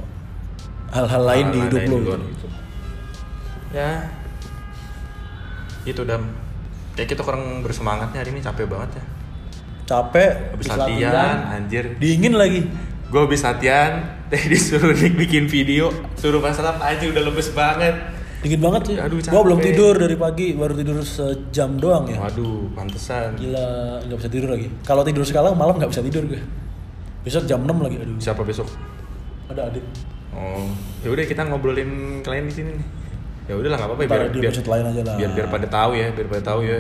hal-hal 0.95 1.23
lain 1.27 1.47
di 1.51 1.59
hidup 1.67 1.83
lo 1.91 1.97
gitu. 1.99 2.15
gitu. 2.31 2.47
ya 3.75 3.91
itu 5.89 6.03
dam. 6.05 6.23
Kayak 6.95 7.09
kita 7.17 7.23
kurang 7.25 7.65
bersemangatnya 7.65 8.21
hari 8.21 8.31
ini 8.37 8.41
capek 8.45 8.69
banget 8.69 9.01
ya. 9.01 9.05
Capek 9.89 10.33
habis 10.53 10.67
habis 10.69 10.85
latihan. 10.85 11.37
anjir. 11.57 11.85
Dingin 11.97 12.35
lagi. 12.37 12.69
Gue 13.09 13.25
habis 13.25 13.41
latihan 13.41 14.05
teh 14.31 14.43
disuruh 14.45 14.93
Nick 14.93 15.17
bikin 15.17 15.49
video 15.49 15.89
suruh 16.21 16.45
masalah 16.45 16.77
aja 16.85 17.09
udah 17.09 17.23
lemes 17.25 17.49
banget. 17.57 17.95
Dingin 18.45 18.61
banget 18.61 18.83
sih. 18.93 18.97
Aduh, 19.01 19.19
gua 19.33 19.43
belum 19.43 19.59
tidur 19.65 19.95
dari 19.99 20.15
pagi 20.15 20.55
baru 20.55 20.77
tidur 20.77 21.01
sejam 21.03 21.81
doang 21.81 22.07
ya. 22.07 22.21
Waduh 22.21 22.71
pantesan. 22.77 23.35
Gila 23.35 24.05
nggak 24.05 24.19
bisa 24.21 24.31
tidur 24.31 24.49
lagi. 24.53 24.69
Kalau 24.85 25.03
tidur 25.03 25.25
sekarang 25.25 25.57
malam 25.57 25.81
nggak 25.81 25.91
bisa 25.91 26.05
tidur 26.05 26.29
gue 26.29 26.68
besok 27.29 27.45
jam 27.45 27.61
6 27.61 27.69
lagi 27.85 27.97
aduh. 28.01 28.17
Siapa 28.17 28.41
besok? 28.41 28.69
Ada 29.53 29.69
adit. 29.69 29.85
Oh 30.33 30.65
ya 31.05 31.09
udah 31.13 31.25
kita 31.29 31.45
ngobrolin 31.45 32.21
klien 32.25 32.49
di 32.49 32.55
sini 32.55 32.71
nih. 32.73 32.87
Ya 33.49 33.57
udahlah 33.57 33.77
nggak 33.81 33.91
apa-apa 33.97 34.03
biar 34.05 34.29
biar 34.29 34.53
episode 34.53 34.69
lain 34.69 34.85
aja 34.93 35.03
lah. 35.09 35.17
biar 35.17 35.31
biar 35.33 35.47
pada 35.49 35.67
tahu 35.69 35.91
ya 35.97 36.09
biar 36.13 36.27
pada 36.29 36.43
tahu 36.53 36.61
ya. 36.65 36.77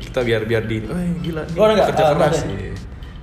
Kita 0.00 0.20
biar 0.24 0.42
biar 0.48 0.62
di 0.64 0.76
oh 0.84 0.96
gila 1.20 1.42
nih 1.44 1.52
Lu 1.56 1.62
ada 1.64 1.72
nggak? 1.76 1.88
kerja 1.92 2.04
Ah, 2.04 2.12
keras 2.16 2.38
ada. 2.44 2.52
Iya. 2.52 2.74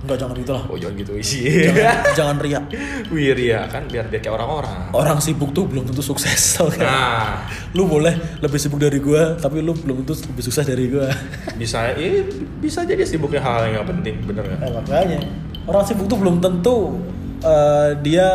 nggak 0.06 0.18
jangan 0.22 0.36
gitu 0.38 0.52
lah. 0.54 0.64
Oh 0.70 0.76
jangan 0.78 0.94
gitu 1.02 1.12
isi. 1.18 1.38
Jangan, 1.66 1.98
jangan 2.18 2.36
riak. 2.38 2.64
Wih 3.10 3.34
ya 3.34 3.66
kan 3.66 3.90
biar 3.90 4.06
biar 4.06 4.22
kayak 4.22 4.38
orang-orang. 4.38 4.94
Orang 4.94 5.18
sibuk 5.18 5.50
tuh 5.50 5.66
belum 5.66 5.82
tentu 5.82 5.98
sukses 5.98 6.62
kan? 6.62 6.78
nah. 6.78 7.42
Lu 7.74 7.90
boleh 7.90 8.14
lebih 8.38 8.58
sibuk 8.62 8.78
dari 8.78 9.02
gua 9.02 9.34
tapi 9.34 9.66
lu 9.66 9.74
belum 9.74 10.06
tentu 10.06 10.14
lebih 10.30 10.44
sukses 10.46 10.62
dari 10.62 10.86
gua. 10.86 11.10
Bisa 11.58 11.90
eh, 11.98 12.22
bisa 12.62 12.86
jadi 12.86 13.02
sibuknya 13.02 13.42
hal 13.42 13.66
yang 13.66 13.82
nggak 13.82 13.88
penting 13.98 14.14
bener 14.30 14.44
nggak? 14.46 14.60
Eh, 14.62 14.70
makanya 14.70 15.18
orang 15.66 15.84
sibuk 15.84 16.06
tuh 16.06 16.16
belum 16.16 16.38
tentu 16.38 16.98
eh, 17.40 17.90
dia 18.00 18.28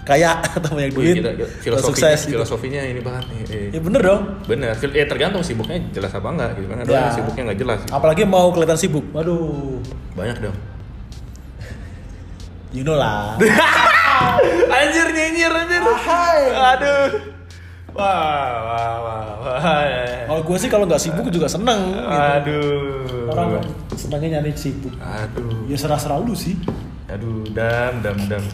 kaya 0.00 0.40
atau 0.56 0.74
banyak 0.74 0.92
Wih, 0.96 1.12
duit 1.12 1.16
kita, 1.20 1.30
atau 1.30 1.46
filosofinya, 1.60 1.86
sukses 1.92 2.18
gitu. 2.24 2.34
filosofinya 2.36 2.80
ini 2.82 3.00
banget 3.00 3.24
nih. 3.26 3.40
eh. 3.48 3.68
ya 3.70 3.80
bener 3.80 4.00
dong 4.00 4.22
Bener, 4.44 4.72
ya 4.74 5.04
tergantung 5.04 5.42
sibuknya 5.42 5.76
jelas 5.90 6.10
apa 6.10 6.28
enggak 6.28 6.50
gitu 6.56 6.66
kan. 6.66 6.76
Ada 6.80 6.90
Ya. 6.90 7.02
sibuknya 7.12 7.42
nggak 7.52 7.58
jelas. 7.58 7.80
apalagi 7.88 8.22
mau 8.24 8.48
kelihatan 8.50 8.76
sibuk 8.76 9.04
waduh 9.12 9.78
Banyak 10.14 10.36
dong. 10.40 10.56
you 12.70 12.82
know 12.82 12.94
lah 12.94 13.34
anjir 14.78 15.06
nyinyir 15.10 15.50
anjir. 15.50 15.82
Ahai. 15.82 16.40
Aduh. 16.76 17.08
Wah, 17.90 18.06
wah, 18.62 18.94
wah, 19.02 19.28
wah. 19.42 19.82
kalau 20.24 20.42
gue 20.46 20.56
sih 20.56 20.70
kalau 20.70 20.84
nggak 20.86 21.02
sibuk 21.02 21.26
juga 21.28 21.50
seneng 21.50 21.90
gitu. 21.90 22.06
Aduh. 22.06 23.34
orang 23.34 23.48
senangnya 23.92 24.38
nyari 24.38 24.52
sibuk 24.52 24.94
Aduh. 24.96 25.66
ya 25.66 25.76
serah-serah 25.76 26.18
lu 26.18 26.32
sih 26.32 26.54
Aduh, 27.06 27.42
dam, 27.50 27.98
dam, 28.00 28.14
dam. 28.28 28.44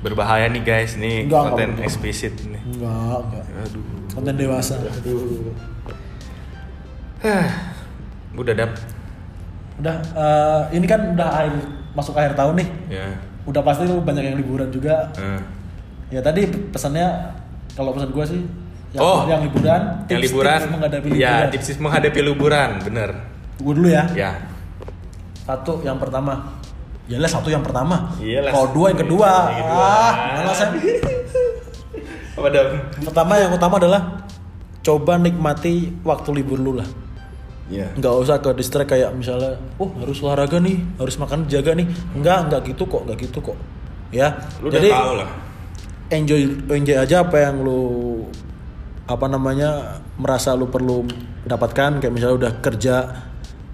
Berbahaya 0.00 0.48
nih 0.48 0.60
guys, 0.60 0.96
nih 0.96 1.28
Enggak, 1.28 1.42
konten 1.46 1.68
enggak. 1.72 1.84
eksplisit 1.84 2.34
nih. 2.42 2.62
enggak 2.70 3.20
enggak 3.22 3.44
Aduh. 3.62 3.84
konten 4.10 4.34
dewasa 4.34 4.74
Aduh. 4.78 5.52
Hah. 7.22 7.46
Udah 8.32 8.54
dam. 8.54 8.70
udah 9.74 9.96
eh, 9.98 10.62
ini 10.72 10.86
kan 10.86 11.12
udah 11.12 11.28
akhir 11.34 11.54
masuk 11.92 12.14
akhir 12.14 12.32
tahun 12.32 12.54
nih 12.56 12.68
Ya. 12.92 13.08
udah 13.42 13.60
pasti 13.60 13.82
lu 13.84 13.98
banyak 13.98 14.24
yang 14.24 14.36
liburan 14.36 14.68
juga 14.68 15.10
Eh. 15.14 15.40
ya 16.10 16.20
tadi 16.20 16.44
pesannya 16.70 17.08
kalau 17.72 17.90
pesan 17.90 18.08
gue 18.08 18.24
sih 18.26 18.42
yang, 18.92 19.00
Oh. 19.00 19.24
yang 19.26 19.42
liburan 19.42 19.80
yang 20.02 20.06
tips- 20.06 20.22
liburan, 20.24 20.58
tips 20.58 20.70
menghadapi 20.70 21.06
ya 21.08 21.16
liburan 21.18 21.48
tips 21.50 21.68
menghadapi 21.78 22.20
liburan, 22.22 22.70
bener. 22.80 23.10
gue 23.54 23.72
dulu 23.74 23.88
ya 23.88 24.04
Ya, 24.12 24.30
satu 25.42 25.82
yang 25.82 25.96
pertama 25.96 26.54
Yalah 27.04 27.26
satu 27.28 27.48
yang 27.48 27.60
pertama 27.60 28.14
Iyalah. 28.16 28.50
kalau 28.50 28.68
dua 28.70 28.86
yang 28.88 29.00
kedua 29.00 29.30
Yang 29.50 29.58
kedua. 29.60 29.86
ah 29.90 30.12
gimana 30.30 30.52
Sam? 30.52 30.70
apa 32.32 32.48
dam? 32.48 32.66
pertama 33.02 33.32
yang 33.36 33.52
utama 33.52 33.74
adalah 33.76 34.02
coba 34.80 35.14
nikmati 35.16 35.74
waktu 36.02 36.30
libur 36.34 36.58
lu 36.58 36.74
lah 36.74 36.88
Iya. 37.66 37.88
nggak 37.94 38.14
usah 38.18 38.36
ke 38.36 38.52
distract 38.52 38.90
kayak 38.90 39.14
misalnya 39.14 39.56
oh 39.78 39.88
harus 39.96 40.20
olahraga 40.20 40.58
nih 40.58 40.76
harus 40.94 41.16
makan 41.16 41.46
jaga 41.46 41.72
nih 41.72 41.86
enggak 42.12 42.38
enggak 42.44 42.60
gitu 42.68 42.84
kok 42.84 43.00
enggak 43.02 43.18
gitu 43.22 43.38
kok 43.40 43.56
ya 44.10 44.28
Lu 44.60 44.68
udah 44.68 44.76
jadi 44.76 44.88
tahu 44.92 45.12
lah. 45.16 45.28
enjoy 46.10 46.42
enjoy 46.68 46.96
aja 46.98 47.16
apa 47.22 47.36
yang 47.40 47.62
lu 47.62 47.80
apa 49.02 49.24
namanya 49.26 49.70
merasa 50.14 50.52
lu 50.52 50.68
perlu 50.68 51.06
dapatkan 51.42 51.98
kayak 51.98 52.12
misalnya 52.12 52.36
udah 52.36 52.52
kerja 52.60 52.94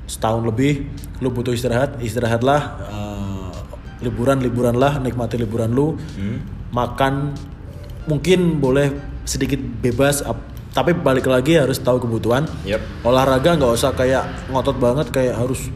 setahun 0.09 0.41
lebih 0.43 0.89
lu 1.21 1.29
butuh 1.29 1.53
istirahat 1.53 2.01
istirahatlah 2.01 2.61
Eh, 2.83 3.49
liburan 4.01 4.41
liburan 4.41 4.75
lah 4.75 4.97
nikmati 4.97 5.37
liburan 5.37 5.71
lu. 5.71 5.95
Hmm. 6.17 6.41
makan 6.69 7.33
mungkin 8.05 8.57
boleh 8.59 8.93
sedikit 9.25 9.57
bebas 9.57 10.21
ap- 10.21 10.45
tapi 10.69 10.93
balik 10.93 11.25
lagi 11.25 11.57
harus 11.57 11.77
tahu 11.77 11.97
kebutuhan. 11.99 12.45
Yep. 12.63 13.03
olahraga 13.03 13.57
nggak 13.57 13.73
usah 13.73 13.91
kayak 13.93 14.25
ngotot 14.49 14.77
banget 14.77 15.09
kayak 15.09 15.35
harus 15.35 15.73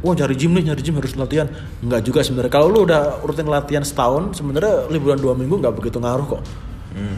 wah 0.00 0.12
nyari 0.12 0.32
gym 0.34 0.52
nih 0.52 0.68
nyari 0.68 0.80
gym 0.80 0.94
harus 0.94 1.12
latihan. 1.14 1.48
Nggak 1.80 2.00
juga 2.02 2.20
sebenarnya. 2.20 2.52
Kalau 2.52 2.68
lu 2.68 2.84
udah 2.84 3.20
rutin 3.20 3.44
latihan 3.46 3.80
setahun 3.80 4.36
sebenarnya 4.36 4.84
liburan 4.88 5.16
dua 5.16 5.32
minggu 5.32 5.56
nggak 5.58 5.74
begitu 5.74 5.96
ngaruh 5.96 6.28
kok. 6.30 6.42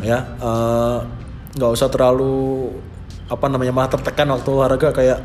Ya 0.00 0.18
eh, 0.38 0.98
nggak 1.52 1.70
usah 1.72 1.90
terlalu 1.90 2.70
apa 3.26 3.46
namanya 3.46 3.74
malah 3.74 3.90
tertekan 3.90 4.31
waktu 4.31 4.48
olahraga 4.48 4.88
kayak 4.92 5.18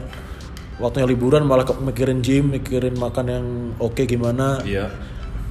waktunya 0.81 1.07
liburan 1.07 1.45
malah 1.45 1.63
mikirin 1.63 2.19
gym 2.19 2.49
mikirin 2.51 2.97
makan 2.97 3.25
yang 3.29 3.45
oke 3.77 4.01
gimana. 4.03 4.59
Iya. 4.65 4.89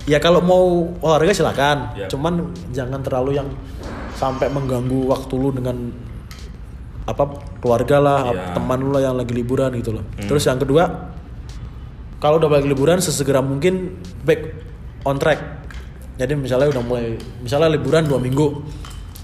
ya 0.09 0.19
kalau 0.19 0.43
mau 0.43 0.91
olahraga 1.01 1.31
silakan. 1.31 1.95
Ya. 1.95 2.11
cuman 2.11 2.51
jangan 2.75 3.01
terlalu 3.01 3.39
yang 3.39 3.49
sampai 4.19 4.51
mengganggu 4.51 5.07
waktu 5.09 5.33
lu 5.39 5.49
dengan 5.55 5.95
apa 7.09 7.25
keluarga 7.63 7.97
lah 7.99 8.21
Ya. 8.31 8.53
teman 8.53 8.79
lu 8.83 8.91
lah 8.93 9.03
yang 9.07 9.17
lagi 9.17 9.33
liburan 9.33 9.71
gitu 9.79 9.97
loh. 9.97 10.05
Terus 10.19 10.45
yang 10.45 10.59
kedua 10.61 11.15
kalau 12.21 12.37
udah 12.37 12.53
balik 12.53 12.69
liburan 12.69 13.01
sesegera 13.01 13.41
mungkin 13.41 13.97
back 14.27 14.41
on 15.09 15.17
track. 15.17 15.41
Jadi 16.21 16.37
misalnya 16.37 16.69
udah 16.69 16.83
mulai 16.85 17.17
misalnya 17.41 17.73
liburan 17.73 18.05
dua 18.05 18.21
minggu. 18.21 18.61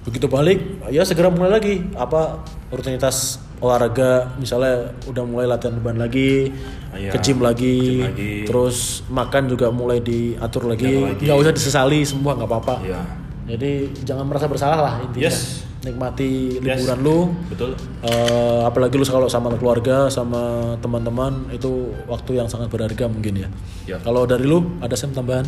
Begitu 0.08 0.30
balik 0.32 0.86
ya 0.88 1.04
segera 1.04 1.28
mulai 1.28 1.60
lagi. 1.60 1.74
Apa 1.92 2.40
rutinitas 2.72 3.42
olahraga 3.58 4.36
misalnya 4.36 4.74
udah 5.04 5.24
mulai 5.24 5.46
latihan 5.46 5.74
beban 5.74 5.96
lagi 5.96 6.52
Iya, 6.92 7.12
ke 7.12 7.20
gym 7.20 7.40
lagi, 7.40 7.76
gym 7.76 8.08
lagi. 8.08 8.32
terus 8.44 8.76
makan 9.06 9.46
juga 9.46 9.68
mulai 9.68 10.00
diatur 10.00 10.64
lagi 10.64 11.12
nggak 11.14 11.36
usah 11.36 11.52
disesali 11.52 12.00
semua 12.02 12.32
nggak 12.32 12.46
apa-apa 12.46 12.74
Iya. 12.80 13.00
jadi 13.46 13.70
jangan 14.02 14.24
merasa 14.24 14.46
bersalah 14.46 14.78
lah 14.78 14.94
intinya 15.00 15.28
Yes. 15.28 15.60
nikmati 15.82 16.56
Yes. 16.56 16.80
liburan 16.80 16.98
lu 16.98 17.18
Betul. 17.46 17.76
Eh, 18.00 18.60
apalagi 18.62 18.96
lu 18.96 19.04
kalau 19.04 19.28
sama 19.28 19.52
keluarga 19.54 20.08
sama 20.08 20.72
teman-teman 20.78 21.46
itu 21.50 21.68
waktu 22.04 22.36
yang 22.36 22.48
sangat 22.48 22.68
berharga 22.68 23.06
mungkin 23.06 23.34
ya 23.38 23.48
Ya. 23.86 23.96
kalau 24.00 24.24
dari 24.24 24.44
lu 24.44 24.80
ada 24.80 24.92
sem 24.92 25.12
tambahan 25.12 25.44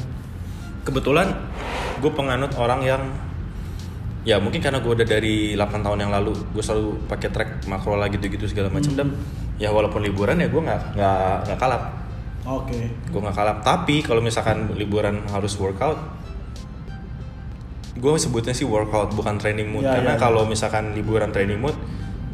Kebetulan 0.84 1.28
gue 1.98 2.08
penganut 2.10 2.52
orang 2.54 2.80
yang 2.80 3.02
ya 4.28 4.36
mungkin 4.36 4.60
karena 4.60 4.84
gue 4.84 4.92
udah 4.92 5.08
dari 5.08 5.56
8 5.56 5.80
tahun 5.80 6.04
yang 6.04 6.12
lalu 6.12 6.36
gue 6.52 6.60
selalu 6.60 7.08
pakai 7.08 7.32
track 7.32 7.50
makro 7.64 7.96
lah 7.96 8.12
gitu-gitu 8.12 8.44
segala 8.44 8.68
macam. 8.68 8.92
Dan 8.92 9.16
ya 9.56 9.72
walaupun 9.72 10.04
liburan 10.04 10.36
ya 10.36 10.52
gue 10.52 10.60
nggak 10.60 10.80
nggak 10.92 11.34
nggak 11.48 11.58
kalap. 11.58 11.82
Oke. 12.44 12.92
Gue 13.08 13.20
nggak 13.24 13.36
kalap. 13.40 13.56
Tapi 13.64 14.04
kalau 14.04 14.20
misalkan 14.20 14.68
liburan 14.76 15.24
harus 15.32 15.56
workout 15.56 15.96
gue 17.98 18.14
sebutnya 18.14 18.54
sih 18.54 18.68
workout 18.68 19.16
bukan 19.16 19.40
training 19.40 19.72
mood. 19.72 19.88
Ya, 19.88 19.96
karena 19.96 20.12
ya, 20.14 20.16
ya. 20.20 20.20
kalau 20.20 20.44
misalkan 20.44 20.92
liburan 20.92 21.32
training 21.32 21.56
mood 21.56 21.74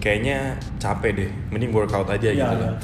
kayaknya 0.03 0.59
capek 0.83 1.11
deh. 1.15 1.31
Mending 1.55 1.71
workout 1.71 2.11
aja 2.11 2.27
Ya, 2.27 2.35
gitu 2.51 2.57
ya. 2.59 2.75
loh 2.75 2.77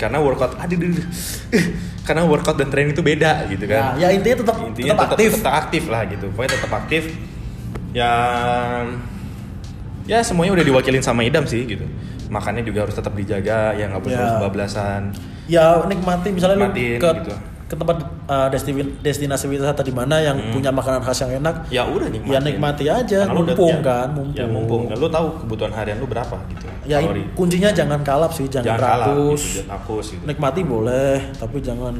karena 0.00 0.16
workout 0.16 0.56
aduh. 0.56 0.80
karena 2.08 2.24
workout 2.24 2.56
dan 2.56 2.72
training 2.72 2.96
itu 2.96 3.04
beda 3.04 3.44
gitu 3.52 3.68
kan. 3.68 4.00
Ya, 4.00 4.08
ya 4.08 4.16
intinya 4.16 4.40
tetap 4.40 4.56
intinya 4.64 4.96
tetap 4.96 5.12
aktif. 5.12 5.30
tetap 5.36 5.54
aktif 5.60 5.82
lah 5.92 6.02
gitu. 6.08 6.26
Pokoknya 6.32 6.52
tetap 6.56 6.72
aktif 6.72 7.02
ya 7.90 8.12
ya 10.06 10.18
semuanya 10.20 10.58
udah 10.58 10.66
diwakilin 10.66 11.02
sama 11.02 11.22
idam 11.22 11.44
sih 11.44 11.66
gitu. 11.66 11.86
Makannya 12.30 12.62
juga 12.62 12.86
harus 12.86 12.94
tetap 12.94 13.12
dijaga 13.12 13.74
ya 13.74 13.86
nggak 13.86 14.00
boleh 14.00 14.14
Ya. 14.14 14.22
terus 14.22 14.36
bablasan 14.40 15.02
ya 15.46 15.82
nikmati. 15.84 16.28
Misalnya 16.30 16.56
Nikmatin, 16.62 16.96
lu 16.96 17.02
ke 17.02 17.10
gitu. 17.20 17.32
ke 17.70 17.74
tempat 17.74 17.96
uh, 18.26 18.50
destinasi 18.50 18.90
destinasi 18.98 19.46
wisata 19.46 19.82
di 19.82 19.94
mana 19.94 20.18
yang 20.18 20.38
punya 20.50 20.70
makanan 20.70 21.02
khas 21.02 21.22
yang 21.22 21.38
enak 21.38 21.66
ya 21.68 21.86
udah 21.86 22.06
nikmatin. 22.06 22.34
ya 22.34 22.38
nikmati 22.40 22.84
aja. 22.86 23.18
Karena 23.26 23.34
lu 23.34 23.42
udah- 23.42 23.54
mumpung 23.54 23.74
ya, 23.74 23.82
kan 23.82 24.08
mumpung 24.10 24.34
ya 24.36 24.46
mumpung. 24.46 24.82
dan 24.86 24.96
lu 24.98 25.08
tahu 25.08 25.26
kebutuhan 25.40 25.72
harian 25.74 25.98
lu 25.98 26.06
berapa 26.06 26.36
gitu 26.50 26.66
ya 26.82 26.98
kalori. 26.98 27.22
kuncinya 27.34 27.70
jangan 27.70 28.00
kalap 28.02 28.30
sih 28.32 28.46
jangan, 28.46 28.74
jangan 28.74 28.82
rakus. 28.82 29.42
gitu, 29.42 29.58
jangan 29.60 29.70
rakus 29.74 30.06
gitu. 30.10 30.22
Nikmati 30.26 30.60
boleh 30.64 31.14
tapi 31.34 31.56
jangan 31.60 31.94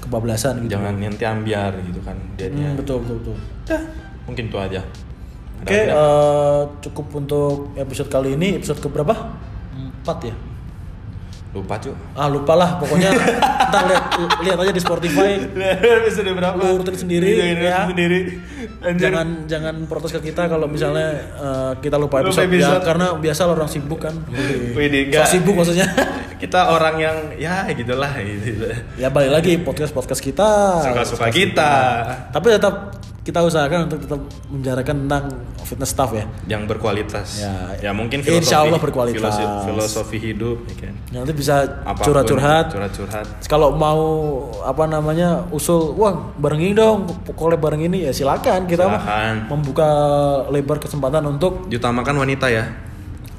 kebablasan 0.00 0.54
gitu. 0.64 0.72
Jangan 0.76 0.92
nanti 0.98 1.24
ambiar 1.24 1.72
gitu 1.80 2.00
kan 2.04 2.16
Hmm, 2.36 2.74
betul 2.76 3.00
betul 3.04 3.16
betul. 3.22 3.36
Dah, 3.64 3.80
mungkin 4.24 4.46
itu 4.46 4.56
aja 4.56 4.80
Oke, 5.58 5.70
lagi 5.70 5.86
nggak? 5.86 5.94
eh, 5.94 6.60
cukup 6.82 7.06
untuk 7.14 7.54
episode 7.76 8.08
kali 8.08 8.34
ini. 8.34 8.58
Episode 8.58 8.80
keberapa? 8.80 9.14
Empat 9.72 10.18
ya? 10.24 10.34
lupa 11.52 11.76
cuy 11.76 11.92
Ah 12.16 12.32
lupa 12.32 12.56
lah, 12.56 12.80
pokoknya 12.80 13.12
ntar 13.68 13.84
lihat 13.84 14.04
lihat 14.40 14.56
aja 14.58 14.72
di 14.72 14.80
Spotify. 14.80 15.36
episode 16.00 16.32
berapa 16.32 16.56
Lu 16.56 16.80
urutin 16.80 16.96
sendiri, 16.96 17.28
Iya, 17.28 17.44
ya. 17.60 17.78
sendiri 17.84 18.40
Anjir. 18.80 19.12
Jangan 19.12 19.28
jangan 19.44 19.74
protes 19.84 20.16
ke 20.16 20.32
kita 20.32 20.48
kalau 20.48 20.64
misalnya 20.64 21.12
eh, 21.36 21.72
kita 21.78 22.00
lupa 22.00 22.24
Lupa 22.24 22.32
episode, 22.32 22.48
episode. 22.48 22.72
Ya, 22.72 22.80
karena 22.80 23.06
biasa 23.14 23.42
orang 23.44 23.68
sibuk 23.68 24.00
kan. 24.00 24.16
Wih, 24.26 25.12
So 25.12 25.28
sibuk 25.28 25.52
maksudnya. 25.52 25.86
kita 26.42 26.72
orang 26.72 26.96
yang 26.96 27.16
ya 27.36 27.68
gitulah 27.70 28.10
gitu 28.18 28.66
ya 28.96 29.06
balik 29.06 29.30
lagi 29.30 29.60
podcast 29.60 29.92
podcast 29.92 30.18
kita. 30.18 30.80
suka-suka 30.82 31.28
kita 31.28 31.72
Tapi 32.32 32.46
tetap 32.50 32.96
kita 33.22 33.38
usahakan 33.38 33.86
untuk 33.86 33.98
tetap 33.98 34.18
menjarakan 34.48 34.96
tentang 35.00 35.24
fitness 35.62 35.90
stuff 35.90 36.10
ya. 36.10 36.26
yang 36.48 36.66
berkualitas 36.66 37.38
Ya, 37.38 37.54
ya 37.80 37.90
mungkin 37.90 38.18
insya 38.20 38.60
Allah 38.60 38.76
berkualitas. 38.76 39.22
filosofi, 39.22 39.62
filosofi 39.64 40.18
hidup 40.20 40.58
ya 40.66 40.74
kan 40.80 40.94
Nanti 41.12 41.32
bisa 41.32 41.54
curhat-curhat. 41.96 42.74
curhat-curhat 42.74 43.26
kalau 43.46 43.70
mau 43.72 44.00
apa 44.60 44.84
namanya 44.86 45.46
usul 45.48 45.94
wah 45.94 46.34
bareng 46.34 46.58
ini 46.60 46.74
dong 46.74 47.06
pokoknya 47.22 47.56
bareng 47.56 47.82
ini 47.84 47.98
ya 48.04 48.12
silakan 48.12 48.66
kita 48.66 48.84
Silakan. 48.84 49.34
membuka 49.46 49.88
lebar 50.50 50.76
kesempatan 50.76 51.22
untuk 51.24 51.66
diutamakan 51.66 52.18
wanita 52.18 52.50
ya 52.50 52.74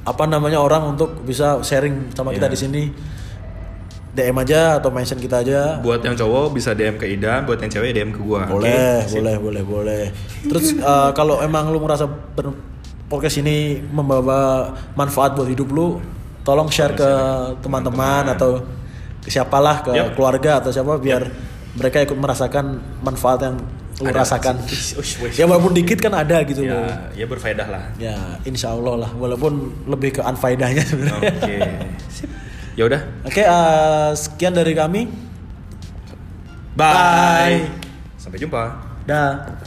apa 0.01 0.23
namanya 0.25 0.59
orang 0.59 0.95
untuk 0.95 1.23
bisa 1.23 1.59
sharing 1.59 2.11
sama 2.11 2.31
kita 2.31 2.47
Iya. 2.47 2.51
di 2.51 2.59
sini 2.59 2.83
DM 4.13 4.37
aja 4.37 4.77
atau 4.77 4.93
mention 4.93 5.17
kita 5.17 5.41
aja. 5.41 5.81
Buat 5.81 6.05
yang 6.05 6.13
cowok 6.13 6.53
bisa 6.53 6.77
DM 6.77 7.01
ke 7.01 7.09
Ida 7.09 7.41
buat 7.41 7.57
yang 7.57 7.71
cewek 7.73 7.97
DM 7.97 8.13
ke 8.13 8.21
gua. 8.21 8.45
Boleh 8.45 9.01
Oke? 9.01 9.17
boleh 9.17 9.35
boleh 9.41 9.63
boleh 9.65 10.03
terus 10.45 10.77
eh, 10.77 11.09
kalau 11.17 11.41
emang 11.41 11.73
lu 11.73 11.81
merasa 11.81 12.05
ber- 12.05 12.53
podcast 13.09 13.41
ini 13.41 13.81
membawa 13.81 14.69
manfaat 14.93 15.33
buat 15.33 15.49
hidup 15.49 15.69
lu 15.69 15.97
tolong 16.45 16.69
share 16.69 16.93
ke 16.93 17.09
teman-teman 17.61 18.25
atau 18.29 18.61
ke 19.23 19.31
siapalah 19.31 19.81
ke 19.81 19.95
Yap. 19.95 20.13
keluarga 20.13 20.59
atau 20.59 20.69
siapa 20.69 20.99
biar 20.99 21.23
mereka 21.73 22.03
ikut 22.03 22.17
merasakan 22.19 22.77
manfaat 23.01 23.49
yang 23.49 23.55
lu 24.01 24.09
Ada. 24.09 24.25
rasakan. 24.25 24.55
Ush, 24.65 24.97
ush, 24.99 25.13
ush. 25.25 25.35
ya 25.37 25.45
walaupun 25.45 25.73
dikit 25.73 26.01
kan 26.01 26.13
ada 26.13 26.41
gitu 26.45 26.65
loh 26.65 26.81
ya 26.85 27.13
ya 27.13 27.25
berfaedah 27.25 27.67
lah. 27.69 27.83
Ya 27.97 28.17
insya 28.43 28.73
Allah 28.73 29.05
lah. 29.07 29.11
Walaupun 29.13 29.85
lebih 29.89 30.17
ke 30.17 30.21
sebenarnya 30.83 31.33
oke. 31.33 31.55
Sip. 32.17 32.29
Ya 32.73 32.83
udah. 32.89 33.01
Oke 33.25 33.41
eh, 33.43 34.11
sekian 34.17 34.53
dari 34.53 34.73
kami. 34.73 35.09
Bye. 36.73 36.89
Bye. 36.89 37.57
sampai 38.17 38.37
jumpa. 38.41 38.63
Dah 39.03 39.62